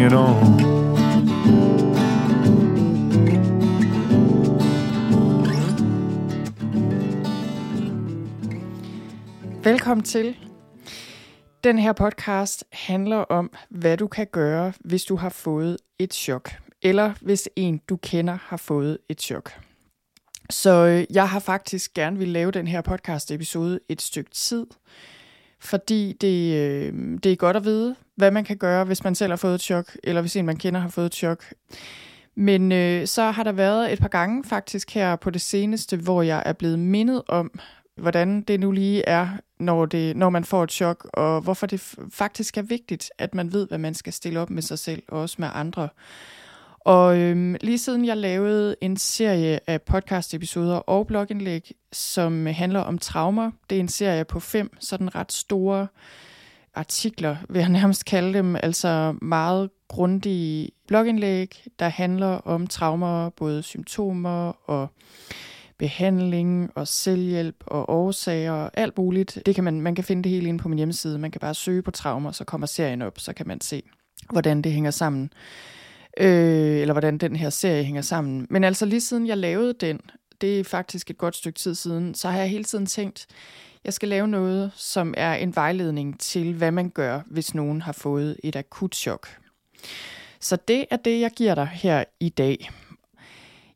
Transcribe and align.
bring 0.00 0.06
it 0.06 0.12
on. 0.12 0.60
Velkommen 9.64 10.04
til. 10.04 10.36
Den 11.64 11.78
her 11.78 11.92
podcast 11.92 12.64
handler 12.72 13.16
om, 13.16 13.52
hvad 13.70 13.96
du 13.96 14.06
kan 14.06 14.26
gøre, 14.32 14.72
hvis 14.80 15.04
du 15.04 15.16
har 15.16 15.28
fået 15.28 15.76
et 15.98 16.14
chok, 16.14 16.50
eller 16.82 17.12
hvis 17.20 17.48
en, 17.56 17.80
du 17.88 17.96
kender, 17.96 18.38
har 18.42 18.56
fået 18.56 18.98
et 19.08 19.20
chok. 19.20 19.52
Så 20.50 20.86
øh, 20.86 21.14
jeg 21.14 21.28
har 21.28 21.40
faktisk 21.40 21.94
gerne 21.94 22.18
vil 22.18 22.28
lave 22.28 22.50
den 22.50 22.66
her 22.66 22.80
podcast-episode 22.80 23.80
et 23.88 24.02
stykke 24.02 24.30
tid, 24.30 24.66
fordi 25.60 26.16
det, 26.20 26.54
øh, 26.54 27.18
det 27.24 27.32
er 27.32 27.36
godt 27.36 27.56
at 27.56 27.64
vide, 27.64 27.96
hvad 28.16 28.30
man 28.30 28.44
kan 28.44 28.56
gøre, 28.56 28.84
hvis 28.84 29.04
man 29.04 29.14
selv 29.14 29.30
har 29.30 29.36
fået 29.36 29.54
et 29.54 29.60
chok, 29.60 29.96
eller 30.04 30.20
hvis 30.20 30.36
en, 30.36 30.46
man 30.46 30.56
kender, 30.56 30.80
har 30.80 30.88
fået 30.88 31.06
et 31.06 31.14
chok. 31.14 31.44
Men 32.34 32.72
øh, 32.72 33.06
så 33.06 33.30
har 33.30 33.42
der 33.42 33.52
været 33.52 33.92
et 33.92 33.98
par 33.98 34.08
gange 34.08 34.44
faktisk 34.44 34.94
her 34.94 35.16
på 35.16 35.30
det 35.30 35.40
seneste, 35.40 35.96
hvor 35.96 36.22
jeg 36.22 36.42
er 36.46 36.52
blevet 36.52 36.78
mindet 36.78 37.22
om, 37.28 37.60
hvordan 37.96 38.42
det 38.42 38.60
nu 38.60 38.70
lige 38.70 39.02
er, 39.08 39.28
når, 39.58 39.86
det, 39.86 40.16
når 40.16 40.30
man 40.30 40.44
får 40.44 40.64
et 40.64 40.72
chok, 40.72 41.10
og 41.12 41.40
hvorfor 41.40 41.66
det 41.66 41.94
faktisk 42.12 42.58
er 42.58 42.62
vigtigt, 42.62 43.10
at 43.18 43.34
man 43.34 43.52
ved, 43.52 43.68
hvad 43.68 43.78
man 43.78 43.94
skal 43.94 44.12
stille 44.12 44.40
op 44.40 44.50
med 44.50 44.62
sig 44.62 44.78
selv, 44.78 45.02
og 45.08 45.20
også 45.20 45.36
med 45.38 45.48
andre. 45.54 45.88
Og 46.80 47.18
øhm, 47.18 47.56
lige 47.60 47.78
siden 47.78 48.04
jeg 48.04 48.16
lavede 48.16 48.76
en 48.80 48.96
serie 48.96 49.60
af 49.66 49.82
podcast-episoder 49.82 50.76
og 50.76 51.06
blogindlæg, 51.06 51.72
som 51.92 52.46
handler 52.46 52.80
om 52.80 52.98
traumer, 52.98 53.50
det 53.70 53.76
er 53.76 53.80
en 53.80 53.88
serie 53.88 54.24
på 54.24 54.40
fem 54.40 54.76
sådan 54.80 55.14
ret 55.14 55.32
store 55.32 55.86
artikler, 56.74 57.36
vil 57.48 57.60
jeg 57.60 57.68
nærmest 57.80 58.04
kalde 58.04 58.38
dem, 58.38 58.56
altså 58.56 59.14
meget 59.22 59.70
grundige 59.88 60.70
blogindlæg, 60.88 61.64
der 61.78 61.88
handler 61.88 62.26
om 62.26 62.66
traumer, 62.66 63.28
både 63.28 63.62
symptomer 63.62 64.70
og 64.70 64.88
behandling 65.78 66.70
og 66.74 66.88
selvhjælp 66.88 67.56
og 67.66 67.90
årsager 67.90 68.52
og 68.52 68.70
alt 68.74 68.98
muligt. 68.98 69.42
Det 69.46 69.54
kan 69.54 69.64
man, 69.64 69.80
man 69.80 69.94
kan 69.94 70.04
finde 70.04 70.22
det 70.22 70.32
hele 70.32 70.48
inde 70.48 70.58
på 70.58 70.68
min 70.68 70.78
hjemmeside. 70.78 71.18
Man 71.18 71.30
kan 71.30 71.40
bare 71.40 71.54
søge 71.54 71.82
på 71.82 71.90
traumer, 71.90 72.32
så 72.32 72.44
kommer 72.44 72.66
serien 72.66 73.02
op, 73.02 73.18
så 73.18 73.32
kan 73.32 73.48
man 73.48 73.60
se, 73.60 73.82
hvordan 74.30 74.62
det 74.62 74.72
hænger 74.72 74.90
sammen. 74.90 75.32
Øh, 76.18 76.80
eller 76.80 76.92
hvordan 76.94 77.18
den 77.18 77.36
her 77.36 77.50
serie 77.50 77.84
hænger 77.84 78.02
sammen. 78.02 78.46
Men 78.50 78.64
altså 78.64 78.86
lige 78.86 79.00
siden 79.00 79.26
jeg 79.26 79.38
lavede 79.38 79.72
den, 79.72 80.00
det 80.40 80.60
er 80.60 80.64
faktisk 80.64 81.10
et 81.10 81.18
godt 81.18 81.36
stykke 81.36 81.58
tid 81.58 81.74
siden, 81.74 82.14
så 82.14 82.28
har 82.28 82.38
jeg 82.38 82.50
hele 82.50 82.64
tiden 82.64 82.86
tænkt, 82.86 83.26
jeg 83.84 83.92
skal 83.92 84.08
lave 84.08 84.28
noget, 84.28 84.72
som 84.76 85.14
er 85.16 85.34
en 85.34 85.56
vejledning 85.56 86.20
til, 86.20 86.54
hvad 86.54 86.70
man 86.70 86.90
gør, 86.90 87.20
hvis 87.26 87.54
nogen 87.54 87.82
har 87.82 87.92
fået 87.92 88.36
et 88.44 88.56
akut 88.56 88.94
chok. 88.94 89.28
Så 90.40 90.56
det 90.68 90.84
er 90.90 90.96
det, 90.96 91.20
jeg 91.20 91.30
giver 91.30 91.54
dig 91.54 91.66
her 91.66 92.04
i 92.20 92.28
dag. 92.28 92.70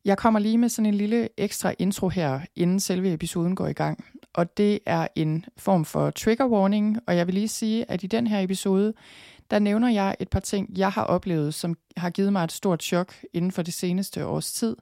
Jeg 0.05 0.18
kommer 0.18 0.40
lige 0.40 0.58
med 0.58 0.68
sådan 0.68 0.86
en 0.86 0.94
lille 0.94 1.28
ekstra 1.36 1.74
intro 1.78 2.08
her, 2.08 2.40
inden 2.56 2.80
selve 2.80 3.12
episoden 3.12 3.56
går 3.56 3.67
i 3.67 3.73
gang. 3.73 4.05
Og 4.34 4.56
det 4.56 4.78
er 4.86 5.08
en 5.14 5.44
form 5.56 5.84
for 5.84 6.11
trigger 6.11 6.46
warning, 6.46 6.98
og 7.06 7.17
jeg 7.17 7.27
vil 7.27 7.34
lige 7.34 7.48
sige, 7.48 7.90
at 7.90 8.02
i 8.02 8.06
den 8.06 8.27
her 8.27 8.40
episode, 8.40 8.94
der 9.50 9.58
nævner 9.58 9.88
jeg 9.88 10.16
et 10.20 10.28
par 10.28 10.40
ting, 10.40 10.70
jeg 10.77 10.90
har 10.90 11.05
oplevet, 11.05 11.55
som 11.55 11.77
har 11.96 12.10
givet 12.10 12.32
mig 12.32 12.44
et 12.44 12.52
stort 12.52 12.82
chok 12.82 13.14
inden 13.32 13.52
for 13.52 13.62
det 13.62 13.74
seneste 13.74 14.27
års 14.27 14.52
tid. 14.52 14.77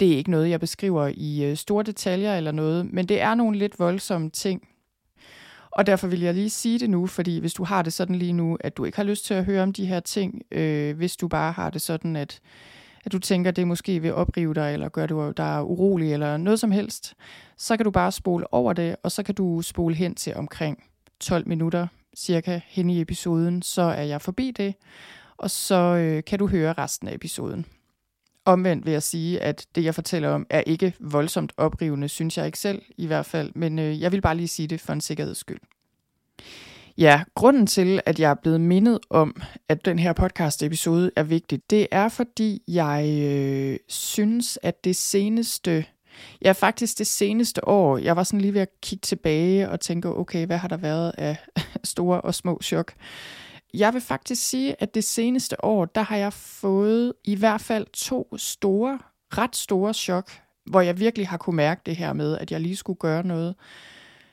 Det 0.00 0.12
er 0.12 0.16
ikke 0.16 0.30
noget, 0.30 0.50
jeg 0.50 0.60
beskriver 0.60 1.12
i 1.14 1.44
øh, 1.44 1.56
store 1.56 1.84
detaljer 1.84 2.36
eller 2.36 2.52
noget, 2.52 2.92
men 2.92 3.08
det 3.08 3.20
er 3.20 3.34
nogle 3.34 3.58
lidt 3.58 3.78
voldsomme 3.78 4.30
ting. 4.30 4.68
Og 5.70 5.86
derfor 5.86 6.06
vil 6.06 6.20
jeg 6.20 6.34
lige 6.34 6.50
sige 6.50 6.78
det 6.78 6.90
nu, 6.90 7.06
fordi 7.06 7.38
hvis 7.38 7.54
du 7.54 7.64
har 7.64 7.82
det 7.82 7.92
sådan 7.92 8.16
lige 8.16 8.32
nu, 8.32 8.58
at 8.60 8.76
du 8.76 8.84
ikke 8.84 8.96
har 8.96 9.04
lyst 9.04 9.24
til 9.24 9.34
at 9.34 9.44
høre 9.44 9.62
om 9.62 9.72
de 9.72 9.86
her 9.86 10.00
ting, 10.00 10.42
øh, 10.50 10.96
hvis 10.96 11.16
du 11.16 11.28
bare 11.28 11.52
har 11.52 11.70
det 11.70 11.82
sådan, 11.82 12.16
at 12.16 12.40
at 13.04 13.12
du 13.12 13.18
tænker, 13.18 13.50
det 13.50 13.66
måske 13.66 14.02
vil 14.02 14.14
oprive 14.14 14.54
dig, 14.54 14.72
eller 14.72 14.88
gør 14.88 15.06
du 15.06 15.32
dig 15.36 15.64
urolig, 15.64 16.12
eller 16.12 16.36
noget 16.36 16.60
som 16.60 16.70
helst, 16.70 17.14
så 17.56 17.76
kan 17.76 17.84
du 17.84 17.90
bare 17.90 18.12
spole 18.12 18.54
over 18.54 18.72
det, 18.72 18.96
og 19.02 19.12
så 19.12 19.22
kan 19.22 19.34
du 19.34 19.62
spole 19.62 19.94
hen 19.94 20.14
til 20.14 20.34
omkring 20.34 20.84
12 21.20 21.48
minutter 21.48 21.86
cirka 22.18 22.60
hen 22.66 22.90
i 22.90 23.00
episoden, 23.00 23.62
så 23.62 23.82
er 23.82 24.02
jeg 24.02 24.22
forbi 24.22 24.50
det, 24.50 24.74
og 25.36 25.50
så 25.50 25.74
øh, 25.74 26.24
kan 26.24 26.38
du 26.38 26.46
høre 26.46 26.72
resten 26.72 27.08
af 27.08 27.14
episoden. 27.14 27.66
Omvendt 28.44 28.84
vil 28.84 28.92
jeg 28.92 29.02
sige, 29.02 29.40
at 29.40 29.66
det 29.74 29.84
jeg 29.84 29.94
fortæller 29.94 30.28
om 30.28 30.46
er 30.50 30.60
ikke 30.60 30.94
voldsomt 31.00 31.52
oprivende, 31.56 32.08
synes 32.08 32.38
jeg 32.38 32.46
ikke 32.46 32.58
selv 32.58 32.82
i 32.96 33.06
hvert 33.06 33.26
fald, 33.26 33.52
men 33.54 33.78
øh, 33.78 34.00
jeg 34.00 34.12
vil 34.12 34.20
bare 34.20 34.36
lige 34.36 34.48
sige 34.48 34.68
det 34.68 34.80
for 34.80 34.92
en 34.92 35.00
sikkerheds 35.00 35.38
skyld. 35.38 35.60
Ja, 36.98 37.22
grunden 37.34 37.66
til, 37.66 38.00
at 38.06 38.20
jeg 38.20 38.30
er 38.30 38.34
blevet 38.34 38.60
mindet 38.60 38.98
om, 39.10 39.42
at 39.68 39.84
den 39.84 39.98
her 39.98 40.12
podcast-episode 40.12 41.10
er 41.16 41.22
vigtig, 41.22 41.60
det 41.70 41.86
er, 41.90 42.08
fordi 42.08 42.62
jeg 42.68 43.20
øh, 43.22 43.78
synes, 43.88 44.58
at 44.62 44.84
det 44.84 44.96
seneste, 44.96 45.84
ja 46.42 46.52
faktisk 46.52 46.98
det 46.98 47.06
seneste 47.06 47.68
år, 47.68 47.98
jeg 47.98 48.16
var 48.16 48.22
sådan 48.22 48.40
lige 48.40 48.54
ved 48.54 48.60
at 48.60 48.80
kigge 48.82 49.02
tilbage 49.02 49.70
og 49.70 49.80
tænke, 49.80 50.08
okay, 50.08 50.46
hvad 50.46 50.58
har 50.58 50.68
der 50.68 50.76
været 50.76 51.12
af 51.18 51.36
store 51.84 52.20
og 52.20 52.34
små 52.34 52.60
chok? 52.62 52.92
Jeg 53.74 53.94
vil 53.94 54.00
faktisk 54.00 54.48
sige, 54.48 54.82
at 54.82 54.94
det 54.94 55.04
seneste 55.04 55.64
år, 55.64 55.84
der 55.84 56.02
har 56.02 56.16
jeg 56.16 56.32
fået 56.32 57.12
i 57.24 57.34
hvert 57.34 57.60
fald 57.60 57.86
to 57.92 58.36
store, 58.36 58.98
ret 59.38 59.56
store 59.56 59.94
chok, 59.94 60.30
hvor 60.66 60.80
jeg 60.80 61.00
virkelig 61.00 61.28
har 61.28 61.36
kunne 61.36 61.56
mærke 61.56 61.80
det 61.86 61.96
her 61.96 62.12
med, 62.12 62.38
at 62.38 62.50
jeg 62.50 62.60
lige 62.60 62.76
skulle 62.76 62.98
gøre 62.98 63.26
noget 63.26 63.54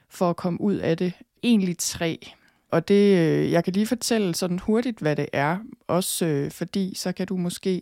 for 0.10 0.30
at 0.30 0.36
komme 0.36 0.62
ud 0.62 0.76
af 0.76 0.98
det. 0.98 1.14
Egentlig 1.44 1.78
tre. 1.78 2.32
Og 2.72 2.88
det, 2.88 3.18
øh, 3.18 3.52
jeg 3.52 3.64
kan 3.64 3.74
lige 3.74 3.88
fortælle 3.88 4.36
sådan 4.36 4.60
hurtigt, 4.60 5.00
hvad 5.00 5.16
det 5.16 5.28
er, 5.34 5.58
også 5.88 6.26
øh, 6.26 6.52
fordi 6.52 6.94
så 6.96 7.12
kan 7.12 7.28
du 7.28 7.38
måske 7.38 7.82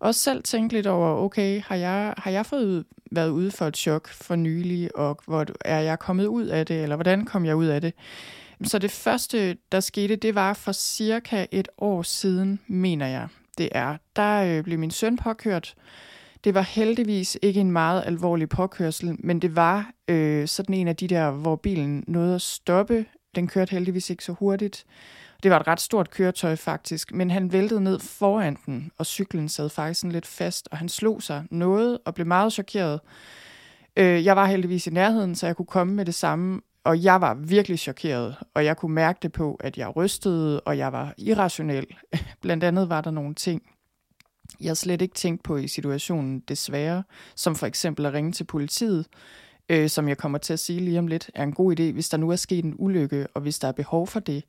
også 0.00 0.20
selv 0.20 0.42
tænke 0.42 0.74
lidt 0.74 0.86
over, 0.86 1.08
okay, 1.08 1.62
har 1.62 1.76
jeg, 1.76 2.14
har 2.16 2.30
jeg 2.30 2.46
fået 2.46 2.84
været 3.10 3.30
ude 3.30 3.50
for 3.50 3.66
et 3.66 3.76
chok 3.76 4.08
for 4.08 4.36
nylig, 4.36 4.96
og 4.96 5.18
hvor 5.26 5.46
er 5.60 5.80
jeg 5.80 5.98
kommet 5.98 6.26
ud 6.26 6.46
af 6.46 6.66
det, 6.66 6.82
eller 6.82 6.96
hvordan 6.96 7.24
kom 7.24 7.44
jeg 7.44 7.56
ud 7.56 7.66
af 7.66 7.80
det? 7.80 7.94
Så 8.64 8.78
det 8.78 8.90
første, 8.90 9.56
der 9.72 9.80
skete, 9.80 10.16
det 10.16 10.34
var 10.34 10.52
for 10.52 10.72
cirka 10.72 11.46
et 11.50 11.68
år 11.78 12.02
siden, 12.02 12.60
mener 12.66 13.06
jeg, 13.06 13.28
det 13.58 13.68
er. 13.72 13.96
Der 14.16 14.44
øh, 14.44 14.64
blev 14.64 14.78
min 14.78 14.90
søn 14.90 15.16
påkørt. 15.16 15.74
Det 16.44 16.54
var 16.54 16.62
heldigvis 16.62 17.38
ikke 17.42 17.60
en 17.60 17.72
meget 17.72 18.02
alvorlig 18.06 18.48
påkørsel, 18.48 19.16
men 19.18 19.42
det 19.42 19.56
var 19.56 19.90
øh, 20.08 20.48
sådan 20.48 20.74
en 20.74 20.88
af 20.88 20.96
de 20.96 21.08
der, 21.08 21.30
hvor 21.30 21.56
bilen 21.56 22.04
nåede 22.06 22.34
at 22.34 22.42
stoppe 22.42 23.06
den 23.34 23.48
kørte 23.48 23.70
heldigvis 23.70 24.10
ikke 24.10 24.24
så 24.24 24.32
hurtigt. 24.32 24.84
Det 25.42 25.50
var 25.50 25.60
et 25.60 25.66
ret 25.66 25.80
stort 25.80 26.10
køretøj 26.10 26.56
faktisk, 26.56 27.12
men 27.12 27.30
han 27.30 27.52
væltede 27.52 27.80
ned 27.80 27.98
foran 27.98 28.58
den, 28.66 28.90
og 28.98 29.06
cyklen 29.06 29.48
sad 29.48 29.68
faktisk 29.68 30.00
sådan 30.00 30.12
lidt 30.12 30.26
fast, 30.26 30.68
og 30.70 30.78
han 30.78 30.88
slog 30.88 31.22
sig 31.22 31.44
noget 31.50 31.98
og 32.04 32.14
blev 32.14 32.26
meget 32.26 32.52
chokeret. 32.52 33.00
Øh, 33.96 34.24
jeg 34.24 34.36
var 34.36 34.46
heldigvis 34.46 34.86
i 34.86 34.90
nærheden, 34.90 35.34
så 35.34 35.46
jeg 35.46 35.56
kunne 35.56 35.66
komme 35.66 35.94
med 35.94 36.04
det 36.04 36.14
samme, 36.14 36.60
og 36.84 37.02
jeg 37.02 37.20
var 37.20 37.34
virkelig 37.34 37.78
chokeret, 37.78 38.36
og 38.54 38.64
jeg 38.64 38.76
kunne 38.76 38.94
mærke 38.94 39.18
det 39.22 39.32
på, 39.32 39.54
at 39.60 39.78
jeg 39.78 39.96
rystede, 39.96 40.60
og 40.60 40.78
jeg 40.78 40.92
var 40.92 41.14
irrationel. 41.18 41.86
Blandt 42.42 42.64
andet 42.64 42.88
var 42.88 43.00
der 43.00 43.10
nogle 43.10 43.34
ting, 43.34 43.62
jeg 44.60 44.76
slet 44.76 45.02
ikke 45.02 45.14
tænkt 45.14 45.42
på 45.42 45.56
i 45.56 45.68
situationen, 45.68 46.40
desværre, 46.40 47.02
som 47.34 47.56
for 47.56 47.66
eksempel 47.66 48.06
at 48.06 48.12
ringe 48.12 48.32
til 48.32 48.44
politiet, 48.44 49.06
øh, 49.68 49.88
som 49.88 50.08
jeg 50.08 50.18
kommer 50.18 50.38
til 50.38 50.52
at 50.52 50.58
sige 50.58 50.80
lige 50.80 50.98
om 50.98 51.06
lidt, 51.06 51.30
er 51.34 51.42
en 51.42 51.52
god 51.52 51.80
idé, 51.80 51.92
hvis 51.92 52.08
der 52.08 52.16
nu 52.16 52.30
er 52.30 52.36
sket 52.36 52.64
en 52.64 52.74
ulykke, 52.78 53.26
og 53.34 53.40
hvis 53.40 53.58
der 53.58 53.68
er 53.68 53.72
behov 53.72 54.06
for 54.06 54.20
det. 54.20 54.44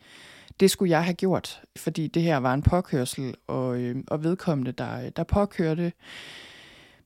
Det 0.60 0.72
skulle 0.72 0.92
jeg 0.92 1.04
have 1.04 1.14
gjort, 1.14 1.62
fordi 1.78 2.08
det 2.08 2.22
her 2.22 2.38
var 2.38 2.54
en 2.54 2.62
påkørsel, 2.62 3.36
og, 3.48 3.80
øh, 3.80 3.96
og 4.08 4.24
vedkommende, 4.24 4.72
der, 4.72 5.10
der 5.10 5.24
påkørte 5.24 5.92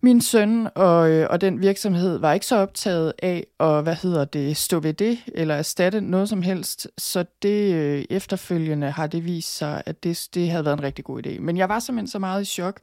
min 0.04 0.22
søn 0.22 0.68
og, 0.76 1.12
øh, 1.12 1.28
og 1.30 1.42
den 1.42 1.62
virksomhed 1.62 2.18
var 2.18 2.34
ikke 2.34 2.46
så 2.46 2.56
optaget 2.56 3.14
af 3.20 3.46
at, 3.60 3.84
hvad 3.84 3.96
hedder 3.96 4.26
det, 4.26 4.58
stå 4.58 4.80
ved 4.80 4.94
det, 4.94 5.18
eller 5.28 5.56
erstatte 5.56 6.02
noget 6.02 6.30
som 6.30 6.42
helst. 6.42 6.88
Så 6.98 7.26
det 7.42 7.74
øh, 7.74 8.06
efterfølgende 8.10 8.92
har 8.92 9.08
det 9.08 9.26
vist 9.26 9.58
sig, 9.58 9.84
at 9.86 10.04
det, 10.04 10.28
det 10.34 10.50
havde 10.50 10.66
været 10.66 10.78
en 10.78 10.84
rigtig 10.84 11.06
god 11.06 11.28
idé. 11.28 11.40
Men 11.40 11.58
jeg 11.58 11.70
var 11.70 11.80
simpelthen 11.80 12.08
så 12.08 12.20
meget 12.20 12.42
i 12.42 12.46
chok, 12.46 12.80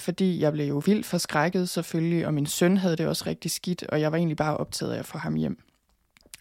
fordi 0.00 0.40
jeg 0.40 0.52
blev 0.52 0.68
jo 0.68 0.82
vildt 0.86 1.06
forskrækket 1.06 1.68
selvfølgelig, 1.68 2.26
og 2.26 2.34
min 2.34 2.46
søn 2.46 2.76
havde 2.76 2.96
det 2.96 3.06
også 3.06 3.24
rigtig 3.26 3.50
skidt, 3.50 3.82
og 3.82 4.00
jeg 4.00 4.12
var 4.12 4.18
egentlig 4.18 4.36
bare 4.36 4.56
optaget 4.56 4.92
af 4.92 4.98
at 4.98 5.06
få 5.06 5.18
ham 5.18 5.34
hjem. 5.34 5.58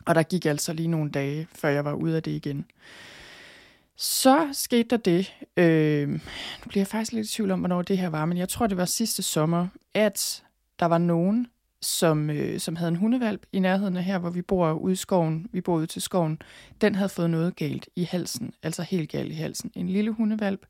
Og 0.06 0.16
der 0.16 0.24
gik 0.24 0.46
altså 0.46 0.74
lige 0.74 0.88
nogle 0.88 1.12
dage, 1.12 1.48
før 1.56 1.70
jeg 1.70 1.86
var 1.86 1.94
ude 1.94 2.16
af 2.16 2.24
det 2.24 2.32
igen. 2.32 2.66
Så 3.98 4.50
skete 4.54 4.90
der 4.90 4.98
det, 4.98 5.34
øh, 5.58 6.10
nu 6.10 6.68
bliver 6.68 6.82
jeg 6.82 6.88
faktisk 6.88 7.12
lidt 7.12 7.28
i 7.28 7.36
tvivl 7.36 7.52
om, 7.52 7.60
hvornår 7.60 7.82
det 7.82 7.98
her 7.98 8.10
var, 8.10 8.26
men 8.26 8.38
jeg 8.38 8.50
tror, 8.50 8.68
det 8.68 8.78
var 8.78 8.86
sidste 8.86 9.24
sommer, 9.24 9.68
at 9.94 10.44
der 10.80 10.86
var 10.86 10.98
nogen, 10.98 11.48
som, 11.82 12.30
øh, 12.30 12.60
som 12.60 12.76
havde 12.76 12.90
en 12.90 12.96
hundevalp 12.96 13.46
i 13.52 13.60
nærheden 13.60 13.98
af 13.98 14.04
her, 14.04 14.18
hvor 14.18 14.30
vi 14.30 14.42
bor 14.42 14.74
ude 14.74 14.94
i 14.94 14.96
skoven. 14.96 15.48
Vi 15.52 15.62
bor 15.62 15.76
ude 15.76 15.88
til 15.88 16.02
skoven. 16.02 16.42
Den 16.82 16.96
havde 16.96 17.10
fået 17.10 17.30
noget 17.30 17.56
galt 17.56 17.90
i 17.96 18.04
halsen, 18.04 18.54
altså 18.64 18.82
helt 18.82 19.12
galt 19.12 19.32
i 19.32 19.36
halsen. 19.36 19.72
En 19.76 19.90
lille 19.90 20.12
hundevalp. 20.12 20.66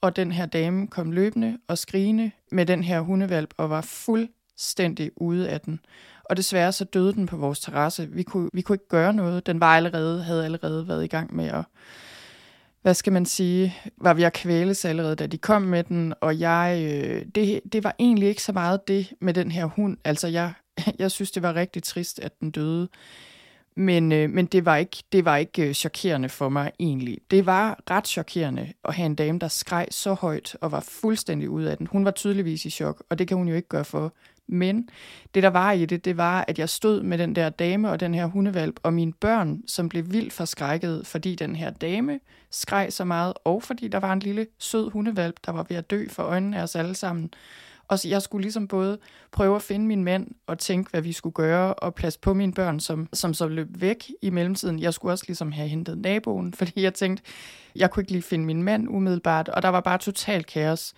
Og 0.00 0.16
den 0.16 0.32
her 0.32 0.46
dame 0.46 0.86
kom 0.86 1.12
løbende 1.12 1.58
og 1.68 1.78
skrigende 1.78 2.30
med 2.52 2.66
den 2.66 2.84
her 2.84 3.00
hundevalp 3.00 3.54
og 3.56 3.70
var 3.70 3.80
fuldstændig 3.80 5.10
ude 5.16 5.48
af 5.48 5.60
den. 5.60 5.80
Og 6.24 6.36
desværre 6.36 6.72
så 6.72 6.84
døde 6.84 7.12
den 7.12 7.26
på 7.26 7.36
vores 7.36 7.60
terrasse. 7.60 8.08
Vi 8.10 8.22
kunne, 8.22 8.50
vi 8.52 8.60
kunne 8.62 8.74
ikke 8.74 8.88
gøre 8.88 9.14
noget. 9.14 9.46
Den 9.46 9.60
var 9.60 9.76
allerede, 9.76 10.22
havde 10.22 10.44
allerede 10.44 10.88
været 10.88 11.04
i 11.04 11.08
gang 11.08 11.36
med 11.36 11.44
at, 11.44 11.64
hvad 12.84 12.94
skal 12.94 13.12
man 13.12 13.26
sige, 13.26 13.76
var 13.96 14.14
vi 14.14 14.22
at 14.22 14.32
kvæles 14.32 14.84
allerede, 14.84 15.16
da 15.16 15.26
de 15.26 15.38
kom 15.38 15.62
med 15.62 15.84
den, 15.84 16.14
og 16.20 16.40
jeg, 16.40 16.90
øh, 16.92 17.26
det, 17.34 17.60
det 17.72 17.84
var 17.84 17.94
egentlig 17.98 18.28
ikke 18.28 18.42
så 18.42 18.52
meget 18.52 18.88
det 18.88 19.12
med 19.20 19.34
den 19.34 19.50
her 19.50 19.64
hund. 19.64 19.96
Altså, 20.04 20.28
jeg, 20.28 20.52
jeg 20.98 21.10
synes, 21.10 21.30
det 21.30 21.42
var 21.42 21.54
rigtig 21.54 21.82
trist, 21.82 22.20
at 22.20 22.40
den 22.40 22.50
døde. 22.50 22.88
Men, 23.76 24.12
øh, 24.12 24.30
men 24.30 24.46
det 24.46 24.64
var 24.64 24.76
ikke, 24.76 24.96
det 25.12 25.24
var 25.24 25.36
ikke 25.36 25.68
øh, 25.68 25.74
chokerende 25.74 26.28
for 26.28 26.48
mig 26.48 26.72
egentlig. 26.80 27.18
Det 27.30 27.46
var 27.46 27.78
ret 27.90 28.08
chokerende 28.08 28.72
at 28.84 28.94
have 28.94 29.06
en 29.06 29.14
dame, 29.14 29.38
der 29.38 29.48
skreg 29.48 29.86
så 29.90 30.14
højt 30.14 30.56
og 30.60 30.72
var 30.72 30.80
fuldstændig 30.80 31.50
ude 31.50 31.70
af 31.70 31.76
den. 31.76 31.86
Hun 31.86 32.04
var 32.04 32.10
tydeligvis 32.10 32.64
i 32.64 32.70
chok, 32.70 33.02
og 33.10 33.18
det 33.18 33.28
kan 33.28 33.36
hun 33.36 33.48
jo 33.48 33.54
ikke 33.54 33.68
gøre 33.68 33.84
for. 33.84 34.12
Men 34.46 34.88
det, 35.34 35.42
der 35.42 35.48
var 35.48 35.72
i 35.72 35.86
det, 35.86 36.04
det 36.04 36.16
var, 36.16 36.44
at 36.48 36.58
jeg 36.58 36.68
stod 36.68 37.02
med 37.02 37.18
den 37.18 37.36
der 37.36 37.48
dame 37.48 37.90
og 37.90 38.00
den 38.00 38.14
her 38.14 38.26
hundevalp, 38.26 38.80
og 38.82 38.92
mine 38.92 39.12
børn, 39.12 39.62
som 39.66 39.88
blev 39.88 40.12
vildt 40.12 40.32
forskrækket, 40.32 41.06
fordi 41.06 41.34
den 41.34 41.56
her 41.56 41.70
dame 41.70 42.20
skreg 42.50 42.92
så 42.92 43.04
meget, 43.04 43.32
og 43.44 43.62
fordi 43.62 43.88
der 43.88 43.98
var 43.98 44.12
en 44.12 44.20
lille 44.20 44.46
sød 44.58 44.90
hundevalp, 44.90 45.36
der 45.46 45.52
var 45.52 45.66
ved 45.68 45.76
at 45.76 45.90
dø 45.90 46.08
for 46.08 46.22
øjnene 46.22 46.58
af 46.58 46.62
os 46.62 46.76
alle 46.76 46.94
sammen. 46.94 47.30
Og 47.88 47.98
så 47.98 48.08
jeg 48.08 48.22
skulle 48.22 48.42
ligesom 48.42 48.68
både 48.68 48.98
prøve 49.32 49.56
at 49.56 49.62
finde 49.62 49.86
min 49.86 50.04
mand 50.04 50.28
og 50.46 50.58
tænke, 50.58 50.90
hvad 50.90 51.00
vi 51.00 51.12
skulle 51.12 51.34
gøre, 51.34 51.74
og 51.74 51.94
plads 51.94 52.16
på 52.16 52.34
mine 52.34 52.52
børn, 52.52 52.80
som, 52.80 53.08
som 53.12 53.34
så 53.34 53.48
løb 53.48 53.68
væk 53.70 54.10
i 54.22 54.30
mellemtiden. 54.30 54.80
Jeg 54.80 54.94
skulle 54.94 55.12
også 55.12 55.24
ligesom 55.28 55.52
have 55.52 55.68
hentet 55.68 55.98
naboen, 55.98 56.54
fordi 56.58 56.82
jeg 56.82 56.94
tænkte, 56.94 57.22
jeg 57.76 57.90
kunne 57.90 58.00
ikke 58.00 58.12
lige 58.12 58.22
finde 58.22 58.44
min 58.44 58.62
mand 58.62 58.88
umiddelbart, 58.88 59.48
og 59.48 59.62
der 59.62 59.68
var 59.68 59.80
bare 59.80 59.98
totalt 59.98 60.46
kaos. 60.46 60.94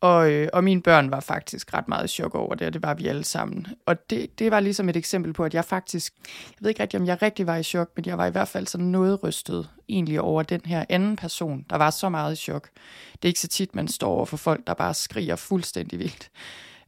Og, 0.00 0.32
øh, 0.32 0.48
og 0.52 0.64
mine 0.64 0.82
børn 0.82 1.10
var 1.10 1.20
faktisk 1.20 1.74
ret 1.74 1.88
meget 1.88 2.04
i 2.04 2.08
chok 2.08 2.34
over 2.34 2.54
det, 2.54 2.66
og 2.66 2.72
det 2.72 2.82
var 2.82 2.94
vi 2.94 3.06
alle 3.06 3.24
sammen. 3.24 3.66
Og 3.86 4.10
det, 4.10 4.38
det 4.38 4.50
var 4.50 4.60
ligesom 4.60 4.88
et 4.88 4.96
eksempel 4.96 5.32
på, 5.32 5.44
at 5.44 5.54
jeg 5.54 5.64
faktisk, 5.64 6.14
jeg 6.24 6.56
ved 6.60 6.68
ikke 6.68 6.82
rigtig, 6.82 7.00
om 7.00 7.06
jeg 7.06 7.22
rigtig 7.22 7.46
var 7.46 7.56
i 7.56 7.62
chok, 7.62 7.90
men 7.96 8.06
jeg 8.06 8.18
var 8.18 8.26
i 8.26 8.30
hvert 8.30 8.48
fald 8.48 8.66
sådan 8.66 8.86
noget 8.86 9.22
rystet 9.22 9.68
egentlig 9.88 10.20
over 10.20 10.42
den 10.42 10.60
her 10.64 10.84
anden 10.88 11.16
person, 11.16 11.64
der 11.70 11.76
var 11.76 11.90
så 11.90 12.08
meget 12.08 12.32
i 12.32 12.36
chok. 12.36 12.68
Det 13.12 13.24
er 13.24 13.28
ikke 13.28 13.40
så 13.40 13.48
tit, 13.48 13.74
man 13.74 13.88
står 13.88 14.08
over 14.08 14.24
for 14.24 14.36
folk, 14.36 14.66
der 14.66 14.74
bare 14.74 14.94
skriger 14.94 15.36
fuldstændig 15.36 15.98
vildt, 15.98 16.30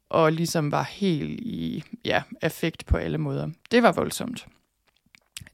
og 0.08 0.32
ligesom 0.32 0.72
var 0.72 0.82
helt 0.82 1.40
i 1.40 1.84
ja, 2.04 2.22
affekt 2.42 2.86
på 2.86 2.96
alle 2.96 3.18
måder. 3.18 3.48
Det 3.70 3.82
var 3.82 3.92
voldsomt. 3.92 4.46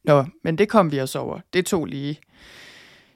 Nå, 0.05 0.25
men 0.45 0.59
det 0.59 0.69
kom 0.69 0.93
vi 0.93 1.01
os 1.01 1.15
over. 1.15 1.41
Det 1.53 1.67
tog 1.67 1.87
lige, 1.87 2.19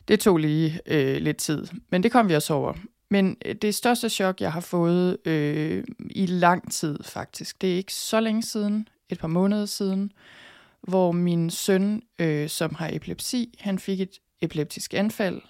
det 0.08 0.20
tog 0.20 0.38
lige 0.38 0.80
øh, 0.86 1.16
lidt 1.16 1.36
tid, 1.36 1.66
men 1.90 2.02
det 2.02 2.12
kom 2.12 2.28
vi 2.28 2.36
os 2.36 2.50
over. 2.50 2.74
Men 3.08 3.36
øh, 3.44 3.54
det 3.54 3.74
største 3.74 4.08
chok, 4.08 4.40
jeg 4.40 4.52
har 4.52 4.60
fået 4.60 5.26
øh, 5.26 5.84
i 6.10 6.26
lang 6.26 6.72
tid 6.72 6.98
faktisk, 7.04 7.62
det 7.62 7.72
er 7.72 7.76
ikke 7.76 7.94
så 7.94 8.20
længe 8.20 8.42
siden, 8.42 8.88
et 9.08 9.18
par 9.18 9.28
måneder 9.28 9.66
siden, 9.66 10.12
hvor 10.80 11.12
min 11.12 11.50
søn, 11.50 12.02
øh, 12.18 12.48
som 12.48 12.74
har 12.74 12.90
epilepsi, 12.92 13.58
han 13.60 13.78
fik 13.78 14.00
et 14.00 14.18
epileptisk 14.40 14.94
anfald, 14.94 15.40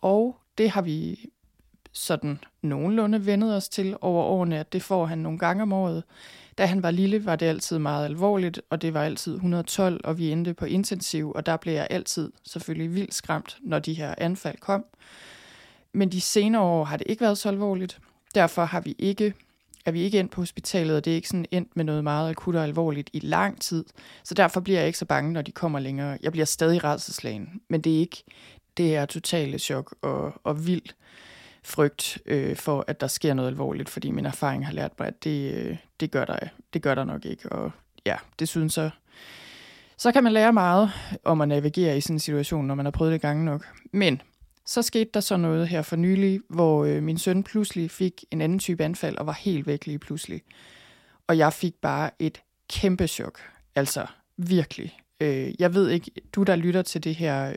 og 0.00 0.36
det 0.58 0.70
har 0.70 0.82
vi 0.82 1.28
sådan 1.92 2.38
nogenlunde 2.62 3.26
vendet 3.26 3.56
os 3.56 3.68
til 3.68 3.96
over 4.00 4.24
årene, 4.24 4.58
at 4.58 4.72
det 4.72 4.82
får 4.82 5.06
han 5.06 5.18
nogle 5.18 5.38
gange 5.38 5.62
om 5.62 5.72
året. 5.72 6.04
Da 6.58 6.66
han 6.66 6.82
var 6.82 6.90
lille, 6.90 7.24
var 7.24 7.36
det 7.36 7.46
altid 7.46 7.78
meget 7.78 8.04
alvorligt, 8.04 8.60
og 8.70 8.82
det 8.82 8.94
var 8.94 9.02
altid 9.02 9.34
112, 9.34 10.00
og 10.04 10.18
vi 10.18 10.30
endte 10.30 10.54
på 10.54 10.64
intensiv, 10.64 11.32
og 11.32 11.46
der 11.46 11.56
blev 11.56 11.74
jeg 11.74 11.86
altid 11.90 12.32
selvfølgelig 12.46 12.94
vildt 12.94 13.14
skræmt, 13.14 13.58
når 13.60 13.78
de 13.78 13.94
her 13.94 14.14
anfald 14.18 14.58
kom. 14.58 14.84
Men 15.92 16.12
de 16.12 16.20
senere 16.20 16.62
år 16.62 16.84
har 16.84 16.96
det 16.96 17.06
ikke 17.08 17.20
været 17.20 17.38
så 17.38 17.48
alvorligt. 17.48 17.98
Derfor 18.34 18.64
har 18.64 18.80
vi 18.80 18.94
ikke, 18.98 19.34
er 19.84 19.90
vi 19.90 20.02
ikke 20.02 20.20
endt 20.20 20.32
på 20.32 20.40
hospitalet, 20.40 20.96
og 20.96 21.04
det 21.04 21.10
er 21.10 21.14
ikke 21.14 21.28
sådan 21.28 21.46
endt 21.50 21.76
med 21.76 21.84
noget 21.84 22.04
meget 22.04 22.30
akut 22.30 22.56
og 22.56 22.64
alvorligt 22.64 23.10
i 23.12 23.20
lang 23.20 23.60
tid. 23.60 23.84
Så 24.24 24.34
derfor 24.34 24.60
bliver 24.60 24.78
jeg 24.78 24.86
ikke 24.86 24.98
så 24.98 25.04
bange, 25.04 25.32
når 25.32 25.42
de 25.42 25.52
kommer 25.52 25.78
længere. 25.78 26.18
Jeg 26.22 26.32
bliver 26.32 26.44
stadig 26.44 26.84
redselslagen, 26.84 27.60
men 27.68 27.80
det 27.80 27.96
er 27.96 28.00
ikke 28.00 28.24
det 28.76 28.96
er 28.96 29.06
totale 29.06 29.58
chok 29.58 29.94
og, 30.02 30.32
og 30.44 30.66
vild 30.66 30.82
frygt 31.64 32.18
øh, 32.26 32.56
for, 32.56 32.84
at 32.86 33.00
der 33.00 33.06
sker 33.06 33.34
noget 33.34 33.48
alvorligt, 33.48 33.88
fordi 33.88 34.10
min 34.10 34.26
erfaring 34.26 34.66
har 34.66 34.72
lært 34.72 34.92
mig, 34.98 35.08
at 35.08 35.24
det, 35.24 35.54
øh, 35.54 35.76
det, 36.00 36.10
gør, 36.10 36.24
der, 36.24 36.38
det 36.74 36.82
gør 36.82 36.94
der 36.94 37.04
nok 37.04 37.24
ikke. 37.24 37.52
Og 37.52 37.72
ja, 38.06 38.16
det 38.38 38.48
synes 38.48 38.74
så, 38.74 38.90
så 39.96 40.12
kan 40.12 40.24
man 40.24 40.32
lære 40.32 40.52
meget 40.52 40.90
om 41.24 41.40
at 41.40 41.48
navigere 41.48 41.96
i 41.96 42.00
sådan 42.00 42.16
en 42.16 42.20
situation, 42.20 42.66
når 42.66 42.74
man 42.74 42.86
har 42.86 42.90
prøvet 42.90 43.12
det 43.12 43.20
gange 43.20 43.44
nok. 43.44 43.66
Men 43.92 44.22
så 44.66 44.82
skete 44.82 45.10
der 45.14 45.20
så 45.20 45.36
noget 45.36 45.68
her 45.68 45.82
for 45.82 45.96
nylig, 45.96 46.40
hvor 46.48 46.84
øh, 46.84 47.02
min 47.02 47.18
søn 47.18 47.42
pludselig 47.42 47.90
fik 47.90 48.24
en 48.30 48.40
anden 48.40 48.58
type 48.58 48.84
anfald 48.84 49.16
og 49.16 49.26
var 49.26 49.38
helt 49.40 49.66
væk 49.66 49.86
lige 49.86 49.98
pludselig. 49.98 50.42
Og 51.26 51.38
jeg 51.38 51.52
fik 51.52 51.74
bare 51.82 52.10
et 52.18 52.42
kæmpe 52.70 53.06
chok. 53.06 53.40
Altså 53.74 54.06
virkelig. 54.36 54.98
Øh, 55.20 55.60
jeg 55.60 55.74
ved 55.74 55.88
ikke, 55.90 56.10
du 56.32 56.42
der 56.42 56.56
lytter 56.56 56.82
til 56.82 57.04
det 57.04 57.14
her, 57.14 57.50
øh, 57.50 57.54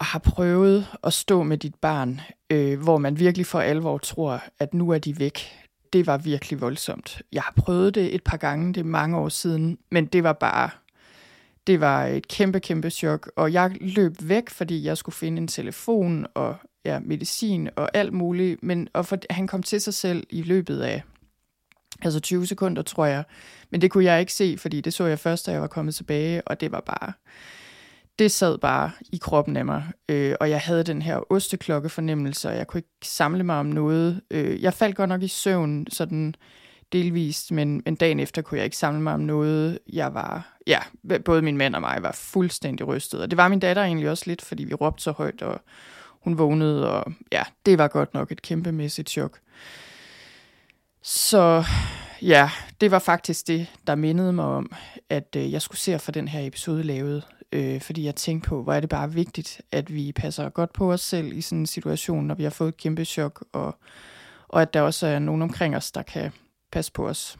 har 0.00 0.18
prøvet 0.18 0.86
at 1.04 1.12
stå 1.12 1.42
med 1.42 1.58
dit 1.58 1.74
barn, 1.74 2.20
øh, 2.50 2.82
hvor 2.82 2.98
man 2.98 3.18
virkelig 3.18 3.46
for 3.46 3.60
alvor 3.60 3.98
tror, 3.98 4.42
at 4.58 4.74
nu 4.74 4.90
er 4.90 4.98
de 4.98 5.18
væk. 5.18 5.38
Det 5.92 6.06
var 6.06 6.16
virkelig 6.16 6.60
voldsomt. 6.60 7.22
Jeg 7.32 7.42
har 7.42 7.52
prøvet 7.56 7.94
det 7.94 8.14
et 8.14 8.22
par 8.24 8.36
gange, 8.36 8.74
det 8.74 8.80
er 8.80 8.84
mange 8.84 9.18
år 9.18 9.28
siden, 9.28 9.78
men 9.90 10.06
det 10.06 10.22
var 10.22 10.32
bare 10.32 10.70
det 11.66 11.80
var 11.80 12.04
et 12.04 12.28
kæmpe, 12.28 12.60
kæmpe 12.60 12.90
chok, 12.90 13.30
og 13.36 13.52
jeg 13.52 13.76
løb 13.80 14.12
væk, 14.22 14.50
fordi 14.50 14.84
jeg 14.84 14.96
skulle 14.96 15.16
finde 15.16 15.42
en 15.42 15.48
telefon 15.48 16.26
og 16.34 16.56
ja, 16.84 16.98
medicin 16.98 17.68
og 17.76 17.90
alt 17.94 18.12
muligt, 18.12 18.62
men 18.62 18.88
og 18.92 19.06
for, 19.06 19.18
han 19.30 19.46
kom 19.46 19.62
til 19.62 19.80
sig 19.80 19.94
selv 19.94 20.26
i 20.30 20.42
løbet 20.42 20.80
af 20.80 21.02
altså 22.02 22.20
20 22.20 22.46
sekunder, 22.46 22.82
tror 22.82 23.06
jeg. 23.06 23.24
Men 23.70 23.80
det 23.80 23.90
kunne 23.90 24.04
jeg 24.04 24.20
ikke 24.20 24.32
se, 24.32 24.56
fordi 24.58 24.80
det 24.80 24.94
så 24.94 25.04
jeg 25.04 25.18
først, 25.18 25.46
da 25.46 25.52
jeg 25.52 25.60
var 25.60 25.66
kommet 25.66 25.94
tilbage, 25.94 26.48
og 26.48 26.60
det 26.60 26.72
var 26.72 26.80
bare, 26.80 27.12
det 28.18 28.30
sad 28.30 28.58
bare 28.58 28.90
i 29.12 29.16
kroppen 29.16 29.56
af 29.56 29.64
mig, 29.64 29.84
øh, 30.08 30.34
og 30.40 30.50
jeg 30.50 30.60
havde 30.60 30.84
den 30.84 31.02
her 31.02 31.32
osteklokke 31.32 31.88
fornemmelse, 31.88 32.48
og 32.48 32.56
jeg 32.56 32.66
kunne 32.66 32.78
ikke 32.78 32.88
samle 33.02 33.44
mig 33.44 33.56
om 33.56 33.66
noget. 33.66 34.20
Øh, 34.30 34.62
jeg 34.62 34.74
faldt 34.74 34.96
godt 34.96 35.08
nok 35.08 35.22
i 35.22 35.28
søvn, 35.28 35.86
sådan 35.90 36.34
delvist, 36.92 37.52
men, 37.52 37.82
men 37.84 37.94
dagen 37.94 38.20
efter 38.20 38.42
kunne 38.42 38.58
jeg 38.58 38.64
ikke 38.64 38.76
samle 38.76 39.00
mig 39.00 39.14
om 39.14 39.20
noget. 39.20 39.78
Jeg 39.92 40.14
var, 40.14 40.56
ja, 40.66 40.78
både 41.24 41.42
min 41.42 41.56
mand 41.56 41.74
og 41.74 41.80
mig 41.80 41.98
var 42.02 42.12
fuldstændig 42.12 42.86
rystet, 42.86 43.20
og 43.20 43.30
det 43.30 43.36
var 43.36 43.48
min 43.48 43.60
datter 43.60 43.82
egentlig 43.82 44.10
også 44.10 44.24
lidt, 44.26 44.42
fordi 44.42 44.64
vi 44.64 44.74
råbte 44.74 45.02
så 45.02 45.12
højt, 45.12 45.42
og 45.42 45.60
hun 46.20 46.38
vågnede, 46.38 46.90
og 46.92 47.12
ja, 47.32 47.42
det 47.66 47.78
var 47.78 47.88
godt 47.88 48.14
nok 48.14 48.32
et 48.32 48.42
kæmpemæssigt 48.42 49.10
chok. 49.10 49.38
Så 51.02 51.64
ja, 52.22 52.50
det 52.80 52.90
var 52.90 52.98
faktisk 52.98 53.46
det, 53.46 53.66
der 53.86 53.94
mindede 53.94 54.32
mig 54.32 54.44
om, 54.44 54.72
at 55.10 55.36
øh, 55.36 55.52
jeg 55.52 55.62
skulle 55.62 55.78
se 55.78 55.98
for 55.98 56.12
den 56.12 56.28
her 56.28 56.46
episode 56.46 56.82
lavet, 56.82 57.26
øh, 57.52 57.80
fordi 57.80 58.04
jeg 58.04 58.14
tænkte 58.14 58.48
på, 58.48 58.62
hvor 58.62 58.72
er 58.72 58.80
det 58.80 58.88
bare 58.88 59.12
vigtigt, 59.12 59.60
at 59.72 59.94
vi 59.94 60.12
passer 60.12 60.48
godt 60.48 60.72
på 60.72 60.92
os 60.92 61.00
selv 61.00 61.32
i 61.32 61.40
sådan 61.40 61.58
en 61.58 61.66
situation, 61.66 62.26
når 62.26 62.34
vi 62.34 62.42
har 62.42 62.50
fået 62.50 62.68
et 62.68 62.76
kæmpe 62.76 63.04
chok, 63.04 63.44
og, 63.52 63.78
og 64.48 64.62
at 64.62 64.74
der 64.74 64.80
også 64.80 65.06
er 65.06 65.18
nogen 65.18 65.42
omkring 65.42 65.76
os, 65.76 65.92
der 65.92 66.02
kan 66.02 66.32
passe 66.76 66.92
på 66.92 67.08
os. 67.08 67.36